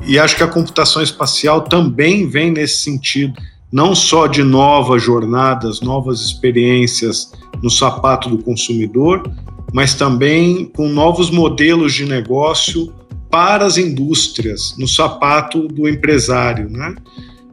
E 0.07 0.17
acho 0.17 0.37
que 0.37 0.43
a 0.43 0.47
computação 0.47 1.01
espacial 1.01 1.63
também 1.63 2.25
vem 2.25 2.51
nesse 2.51 2.77
sentido, 2.77 3.33
não 3.69 3.93
só 3.93 4.27
de 4.27 4.43
novas 4.43 5.03
jornadas, 5.03 5.81
novas 5.81 6.21
experiências 6.21 7.33
no 7.61 7.69
sapato 7.69 8.29
do 8.29 8.41
consumidor, 8.41 9.29
mas 9.73 9.93
também 9.93 10.71
com 10.73 10.87
novos 10.87 11.29
modelos 11.29 11.93
de 11.93 12.05
negócio 12.05 12.93
para 13.31 13.65
as 13.65 13.77
indústrias, 13.77 14.75
no 14.77 14.87
sapato 14.87 15.67
do 15.67 15.87
empresário, 15.87 16.69
né? 16.69 16.93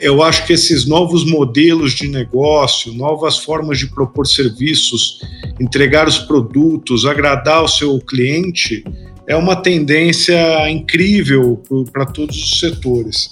Eu 0.01 0.23
acho 0.23 0.47
que 0.47 0.53
esses 0.53 0.87
novos 0.87 1.25
modelos 1.25 1.93
de 1.93 2.07
negócio, 2.07 2.93
novas 2.95 3.39
formas 3.39 3.79
de 3.79 3.89
propor 3.89 4.27
serviços, 4.27 5.21
entregar 5.61 6.07
os 6.07 6.19
produtos, 6.19 7.05
agradar 7.05 7.65
o 7.65 7.69
seu 7.69 7.99
cliente, 8.01 8.85
é 9.27 9.35
uma 9.35 9.57
tendência 9.57 10.71
incrível 10.71 11.61
para 11.93 12.07
todos 12.07 12.37
os 12.37 12.61
setores. 12.61 13.31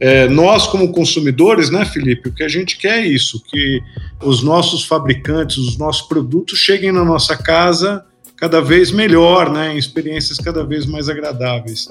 É, 0.00 0.28
nós, 0.28 0.66
como 0.66 0.92
consumidores, 0.92 1.70
né, 1.70 1.84
Felipe, 1.84 2.28
o 2.28 2.34
que 2.34 2.42
a 2.42 2.48
gente 2.48 2.78
quer 2.78 3.00
é 3.00 3.06
isso, 3.06 3.42
que 3.46 3.82
os 4.22 4.42
nossos 4.42 4.84
fabricantes, 4.84 5.58
os 5.58 5.76
nossos 5.76 6.08
produtos 6.08 6.58
cheguem 6.58 6.92
na 6.92 7.04
nossa 7.04 7.36
casa 7.36 8.04
cada 8.38 8.60
vez 8.60 8.90
melhor, 8.90 9.50
né, 9.50 9.74
em 9.74 9.78
experiências 9.78 10.38
cada 10.38 10.64
vez 10.64 10.86
mais 10.86 11.08
agradáveis. 11.08 11.88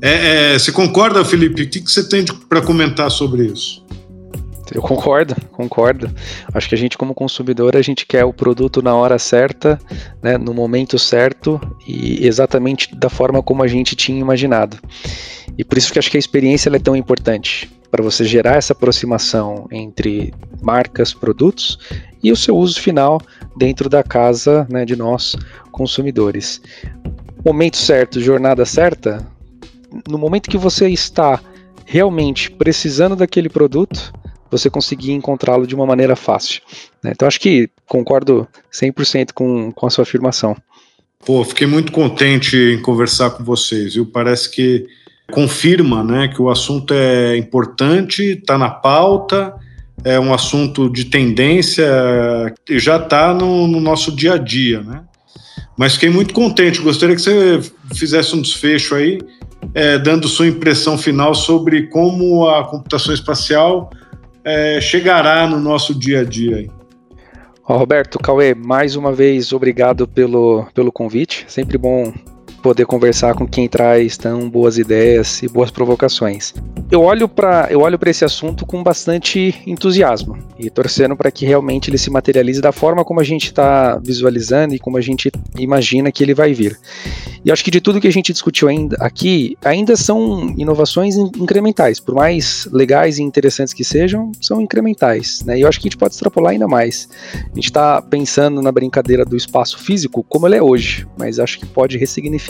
É, 0.00 0.54
é, 0.54 0.58
você 0.58 0.72
concorda, 0.72 1.24
Felipe? 1.24 1.62
O 1.62 1.68
que, 1.68 1.80
que 1.80 1.90
você 1.90 2.08
tem 2.08 2.24
para 2.24 2.62
comentar 2.62 3.10
sobre 3.10 3.44
isso? 3.46 3.84
Eu 4.72 4.80
concordo, 4.80 5.34
concordo. 5.50 6.08
Acho 6.54 6.68
que 6.68 6.74
a 6.76 6.78
gente, 6.78 6.96
como 6.96 7.12
consumidor, 7.12 7.76
a 7.76 7.82
gente 7.82 8.06
quer 8.06 8.24
o 8.24 8.32
produto 8.32 8.80
na 8.80 8.94
hora 8.94 9.18
certa, 9.18 9.80
né, 10.22 10.38
no 10.38 10.54
momento 10.54 10.96
certo 10.96 11.60
e 11.86 12.24
exatamente 12.24 12.94
da 12.94 13.10
forma 13.10 13.42
como 13.42 13.64
a 13.64 13.66
gente 13.66 13.96
tinha 13.96 14.20
imaginado. 14.20 14.78
E 15.58 15.64
por 15.64 15.76
isso 15.76 15.92
que 15.92 15.98
acho 15.98 16.10
que 16.10 16.16
a 16.16 16.20
experiência 16.20 16.70
é 16.70 16.78
tão 16.78 16.94
importante 16.94 17.68
para 17.90 18.02
você 18.02 18.24
gerar 18.24 18.56
essa 18.56 18.72
aproximação 18.72 19.66
entre 19.72 20.32
marcas, 20.62 21.12
produtos 21.12 21.76
e 22.22 22.30
o 22.30 22.36
seu 22.36 22.56
uso 22.56 22.80
final 22.80 23.20
dentro 23.60 23.90
da 23.90 24.02
casa 24.02 24.66
né, 24.70 24.86
de 24.86 24.96
nós 24.96 25.36
consumidores. 25.70 26.62
Momento 27.44 27.76
certo, 27.76 28.18
jornada 28.18 28.64
certa. 28.64 29.26
No 30.08 30.16
momento 30.16 30.48
que 30.48 30.56
você 30.56 30.88
está 30.88 31.38
realmente 31.84 32.50
precisando 32.50 33.14
daquele 33.14 33.50
produto, 33.50 34.14
você 34.50 34.70
conseguir 34.70 35.12
encontrá-lo 35.12 35.66
de 35.66 35.74
uma 35.74 35.84
maneira 35.84 36.16
fácil. 36.16 36.62
Né? 37.04 37.10
Então 37.14 37.28
acho 37.28 37.38
que 37.38 37.68
concordo 37.86 38.48
100% 38.72 39.32
com, 39.34 39.70
com 39.70 39.86
a 39.86 39.90
sua 39.90 40.04
afirmação. 40.04 40.56
Pô, 41.26 41.44
fiquei 41.44 41.66
muito 41.66 41.92
contente 41.92 42.56
em 42.56 42.80
conversar 42.80 43.28
com 43.32 43.44
vocês, 43.44 43.92
viu? 43.92 44.06
Parece 44.06 44.50
que 44.50 44.86
confirma 45.30 46.02
né, 46.02 46.28
que 46.28 46.40
o 46.40 46.48
assunto 46.48 46.94
é 46.94 47.36
importante, 47.36 48.22
está 48.22 48.56
na 48.56 48.70
pauta, 48.70 49.54
é 50.04 50.18
um 50.18 50.32
assunto 50.32 50.88
de 50.90 51.06
tendência 51.06 51.86
e 52.68 52.78
já 52.78 52.96
está 52.96 53.34
no, 53.34 53.66
no, 53.66 53.80
nosso 53.80 54.14
dia 54.14 54.34
a 54.34 54.38
dia. 54.38 54.82
Né? 54.82 55.02
Mas 55.76 55.94
fiquei 55.94 56.10
muito 56.10 56.34
contente, 56.34 56.80
gostaria 56.80 57.14
que 57.14 57.22
você 57.22 57.60
fizesse 57.94 58.34
um 58.34 58.42
desfecho 58.42 58.94
aí, 58.94 59.18
é, 59.74 59.98
dando 59.98 60.28
sua 60.28 60.46
impressão 60.46 60.96
final 60.96 61.34
sobre 61.34 61.88
como 61.88 62.48
a 62.48 62.64
computação 62.68 63.14
espacial 63.14 63.90
é, 64.44 64.80
chegará 64.80 65.46
no 65.46 65.60
nosso 65.60 65.94
dia 65.94 66.20
a 66.20 66.24
dia. 66.24 66.56
Aí. 66.56 66.70
Roberto, 67.62 68.18
Cauê, 68.18 68.54
mais 68.54 68.96
uma 68.96 69.12
vez 69.12 69.52
obrigado 69.52 70.08
pelo, 70.08 70.66
pelo 70.74 70.90
convite. 70.90 71.44
Sempre 71.46 71.78
bom 71.78 72.12
poder 72.60 72.86
conversar 72.86 73.34
com 73.34 73.46
quem 73.46 73.68
traz 73.68 74.16
tão 74.16 74.48
boas 74.48 74.78
ideias 74.78 75.42
e 75.42 75.48
boas 75.48 75.70
provocações. 75.70 76.54
Eu 76.90 77.02
olho 77.02 77.28
para 77.28 77.68
eu 77.70 77.80
olho 77.80 77.98
para 77.98 78.10
esse 78.10 78.24
assunto 78.24 78.66
com 78.66 78.82
bastante 78.82 79.62
entusiasmo 79.66 80.36
e 80.58 80.68
torcendo 80.68 81.16
para 81.16 81.30
que 81.30 81.46
realmente 81.46 81.88
ele 81.88 81.98
se 81.98 82.10
materialize 82.10 82.60
da 82.60 82.72
forma 82.72 83.04
como 83.04 83.20
a 83.20 83.24
gente 83.24 83.46
está 83.46 83.98
visualizando 83.98 84.74
e 84.74 84.78
como 84.78 84.96
a 84.96 85.00
gente 85.00 85.30
imagina 85.58 86.12
que 86.12 86.22
ele 86.22 86.34
vai 86.34 86.52
vir. 86.52 86.78
E 87.44 87.50
acho 87.50 87.64
que 87.64 87.70
de 87.70 87.80
tudo 87.80 88.00
que 88.00 88.08
a 88.08 88.12
gente 88.12 88.32
discutiu 88.32 88.68
ainda 88.68 88.96
aqui, 89.00 89.56
ainda 89.64 89.96
são 89.96 90.54
inovações 90.58 91.16
incrementais, 91.16 91.98
por 91.98 92.14
mais 92.14 92.68
legais 92.70 93.18
e 93.18 93.22
interessantes 93.22 93.72
que 93.72 93.82
sejam, 93.82 94.30
são 94.40 94.60
incrementais, 94.60 95.42
né? 95.46 95.56
E 95.56 95.62
eu 95.62 95.68
acho 95.68 95.80
que 95.80 95.88
a 95.88 95.90
gente 95.90 95.98
pode 95.98 96.12
extrapolar 96.12 96.52
ainda 96.52 96.68
mais. 96.68 97.08
A 97.34 97.54
gente 97.54 97.64
está 97.64 98.02
pensando 98.02 98.60
na 98.60 98.70
brincadeira 98.70 99.24
do 99.24 99.36
espaço 99.36 99.78
físico 99.78 100.22
como 100.28 100.46
ele 100.46 100.56
é 100.56 100.62
hoje, 100.62 101.06
mas 101.16 101.38
acho 101.38 101.58
que 101.58 101.64
pode 101.64 101.96
ressignificar 101.96 102.49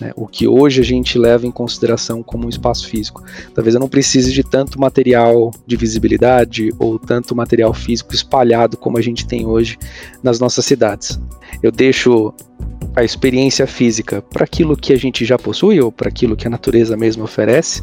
né, 0.00 0.12
o 0.16 0.26
que 0.26 0.48
hoje 0.48 0.80
a 0.80 0.84
gente 0.84 1.18
leva 1.18 1.46
em 1.46 1.50
consideração 1.50 2.22
como 2.22 2.46
um 2.46 2.48
espaço 2.48 2.88
físico. 2.88 3.22
Talvez 3.54 3.74
eu 3.74 3.80
não 3.80 3.88
precise 3.88 4.32
de 4.32 4.42
tanto 4.42 4.80
material 4.80 5.52
de 5.66 5.76
visibilidade 5.76 6.70
ou 6.78 6.98
tanto 6.98 7.34
material 7.36 7.72
físico 7.72 8.14
espalhado 8.14 8.76
como 8.76 8.98
a 8.98 9.02
gente 9.02 9.26
tem 9.26 9.46
hoje 9.46 9.78
nas 10.22 10.40
nossas 10.40 10.64
cidades. 10.64 11.20
Eu 11.62 11.70
deixo 11.70 12.32
a 12.94 13.02
experiência 13.04 13.66
física 13.66 14.20
para 14.20 14.44
aquilo 14.44 14.76
que 14.76 14.92
a 14.92 14.96
gente 14.96 15.24
já 15.24 15.38
possui 15.38 15.80
ou 15.80 15.90
para 15.90 16.08
aquilo 16.08 16.36
que 16.36 16.46
a 16.46 16.50
natureza 16.50 16.96
mesmo 16.96 17.24
oferece, 17.24 17.82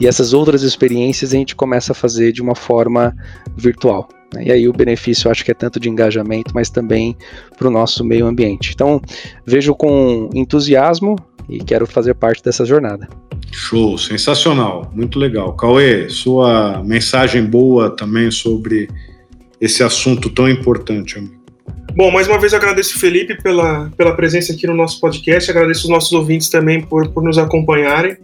e 0.00 0.06
essas 0.06 0.32
outras 0.32 0.62
experiências 0.62 1.32
a 1.32 1.36
gente 1.36 1.54
começa 1.54 1.92
a 1.92 1.94
fazer 1.94 2.32
de 2.32 2.40
uma 2.40 2.54
forma 2.54 3.14
virtual. 3.56 4.08
Né? 4.34 4.44
E 4.46 4.52
aí 4.52 4.68
o 4.68 4.72
benefício 4.72 5.30
acho 5.30 5.44
que 5.44 5.50
é 5.50 5.54
tanto 5.54 5.78
de 5.78 5.88
engajamento, 5.88 6.52
mas 6.54 6.70
também 6.70 7.16
para 7.56 7.68
o 7.68 7.70
nosso 7.70 8.04
meio 8.04 8.26
ambiente. 8.26 8.72
Então 8.74 9.00
vejo 9.44 9.74
com 9.74 10.30
entusiasmo 10.34 11.16
e 11.48 11.58
quero 11.58 11.86
fazer 11.86 12.14
parte 12.14 12.42
dessa 12.42 12.64
jornada. 12.64 13.08
Show, 13.52 13.96
sensacional, 13.96 14.90
muito 14.94 15.18
legal. 15.18 15.54
Cauê, 15.54 16.08
sua 16.08 16.82
mensagem 16.84 17.44
boa 17.44 17.90
também 17.90 18.30
sobre 18.30 18.88
esse 19.60 19.82
assunto 19.82 20.28
tão 20.28 20.48
importante, 20.48 21.18
amigo. 21.18 21.35
Bom, 21.94 22.10
mais 22.10 22.28
uma 22.28 22.38
vez 22.38 22.52
agradeço 22.52 22.96
o 22.96 23.00
Felipe 23.00 23.42
pela, 23.42 23.90
pela 23.96 24.14
presença 24.14 24.52
aqui 24.52 24.66
no 24.66 24.74
nosso 24.74 25.00
podcast, 25.00 25.50
agradeço 25.50 25.84
os 25.84 25.88
nossos 25.88 26.12
ouvintes 26.12 26.50
também 26.50 26.80
por, 26.80 27.08
por 27.08 27.22
nos 27.22 27.38
acompanharem. 27.38 28.18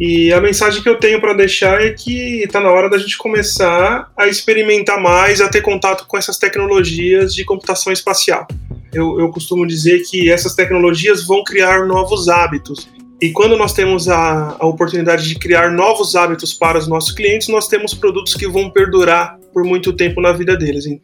E 0.00 0.32
a 0.32 0.40
mensagem 0.40 0.82
que 0.82 0.88
eu 0.88 0.98
tenho 0.98 1.20
para 1.20 1.32
deixar 1.32 1.80
é 1.80 1.90
que 1.90 2.42
está 2.42 2.60
na 2.60 2.70
hora 2.70 2.90
da 2.90 2.98
gente 2.98 3.16
começar 3.16 4.10
a 4.16 4.26
experimentar 4.26 5.00
mais, 5.00 5.40
a 5.40 5.48
ter 5.48 5.60
contato 5.60 6.06
com 6.08 6.18
essas 6.18 6.38
tecnologias 6.38 7.32
de 7.32 7.44
computação 7.44 7.92
espacial. 7.92 8.48
Eu, 8.92 9.20
eu 9.20 9.28
costumo 9.30 9.64
dizer 9.66 10.02
que 10.02 10.28
essas 10.30 10.54
tecnologias 10.54 11.24
vão 11.24 11.44
criar 11.44 11.86
novos 11.86 12.28
hábitos. 12.28 12.88
E 13.22 13.30
quando 13.30 13.56
nós 13.56 13.72
temos 13.72 14.08
a, 14.08 14.56
a 14.58 14.66
oportunidade 14.66 15.28
de 15.28 15.36
criar 15.36 15.70
novos 15.70 16.16
hábitos 16.16 16.52
para 16.52 16.78
os 16.78 16.88
nossos 16.88 17.12
clientes, 17.12 17.46
nós 17.46 17.68
temos 17.68 17.94
produtos 17.94 18.34
que 18.34 18.48
vão 18.48 18.70
perdurar 18.70 19.38
por 19.52 19.64
muito 19.64 19.92
tempo 19.92 20.20
na 20.20 20.32
vida 20.32 20.56
deles. 20.56 20.86
Hein? 20.86 21.00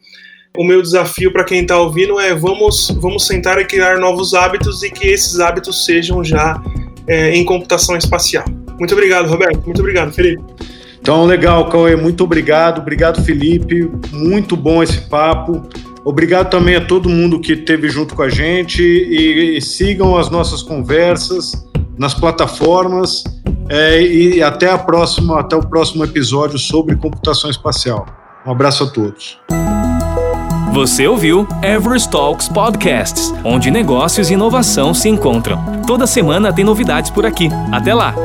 O 0.57 0.63
meu 0.63 0.81
desafio 0.81 1.31
para 1.31 1.43
quem 1.43 1.61
está 1.61 1.79
ouvindo 1.79 2.19
é 2.19 2.35
vamos, 2.35 2.89
vamos 2.99 3.25
sentar 3.25 3.59
e 3.59 3.65
criar 3.65 3.97
novos 3.97 4.33
hábitos 4.33 4.83
e 4.83 4.89
que 4.89 5.07
esses 5.07 5.39
hábitos 5.39 5.85
sejam 5.85 6.23
já 6.23 6.61
é, 7.07 7.33
em 7.35 7.45
computação 7.45 7.95
espacial. 7.95 8.43
Muito 8.77 8.93
obrigado, 8.93 9.29
Roberto. 9.29 9.63
Muito 9.65 9.79
obrigado, 9.79 10.11
Felipe. 10.11 10.43
Então, 10.99 11.25
legal, 11.25 11.69
Cauê. 11.69 11.95
Muito 11.95 12.23
obrigado. 12.23 12.79
Obrigado, 12.79 13.23
Felipe. 13.23 13.89
Muito 14.11 14.57
bom 14.57 14.83
esse 14.83 15.01
papo. 15.01 15.63
Obrigado 16.03 16.49
também 16.49 16.75
a 16.75 16.85
todo 16.85 17.07
mundo 17.07 17.39
que 17.39 17.53
esteve 17.53 17.87
junto 17.89 18.15
com 18.15 18.23
a 18.23 18.29
gente 18.29 18.81
e, 18.81 19.57
e 19.57 19.61
sigam 19.61 20.17
as 20.17 20.29
nossas 20.29 20.61
conversas 20.63 21.51
nas 21.97 22.13
plataformas 22.13 23.23
é, 23.69 24.01
e 24.01 24.41
até 24.41 24.69
a 24.69 24.77
próxima, 24.77 25.39
até 25.39 25.55
o 25.55 25.65
próximo 25.65 26.03
episódio 26.03 26.57
sobre 26.57 26.95
computação 26.95 27.49
espacial. 27.49 28.05
Um 28.45 28.51
abraço 28.51 28.83
a 28.83 28.87
todos. 28.87 29.37
Você 30.71 31.05
ouviu 31.05 31.45
Everest 31.61 32.09
Talks 32.09 32.47
Podcasts, 32.47 33.33
onde 33.43 33.69
negócios 33.69 34.29
e 34.29 34.35
inovação 34.35 34.93
se 34.93 35.09
encontram. 35.09 35.81
Toda 35.85 36.07
semana 36.07 36.53
tem 36.53 36.63
novidades 36.63 37.11
por 37.11 37.25
aqui. 37.25 37.49
Até 37.73 37.93
lá! 37.93 38.15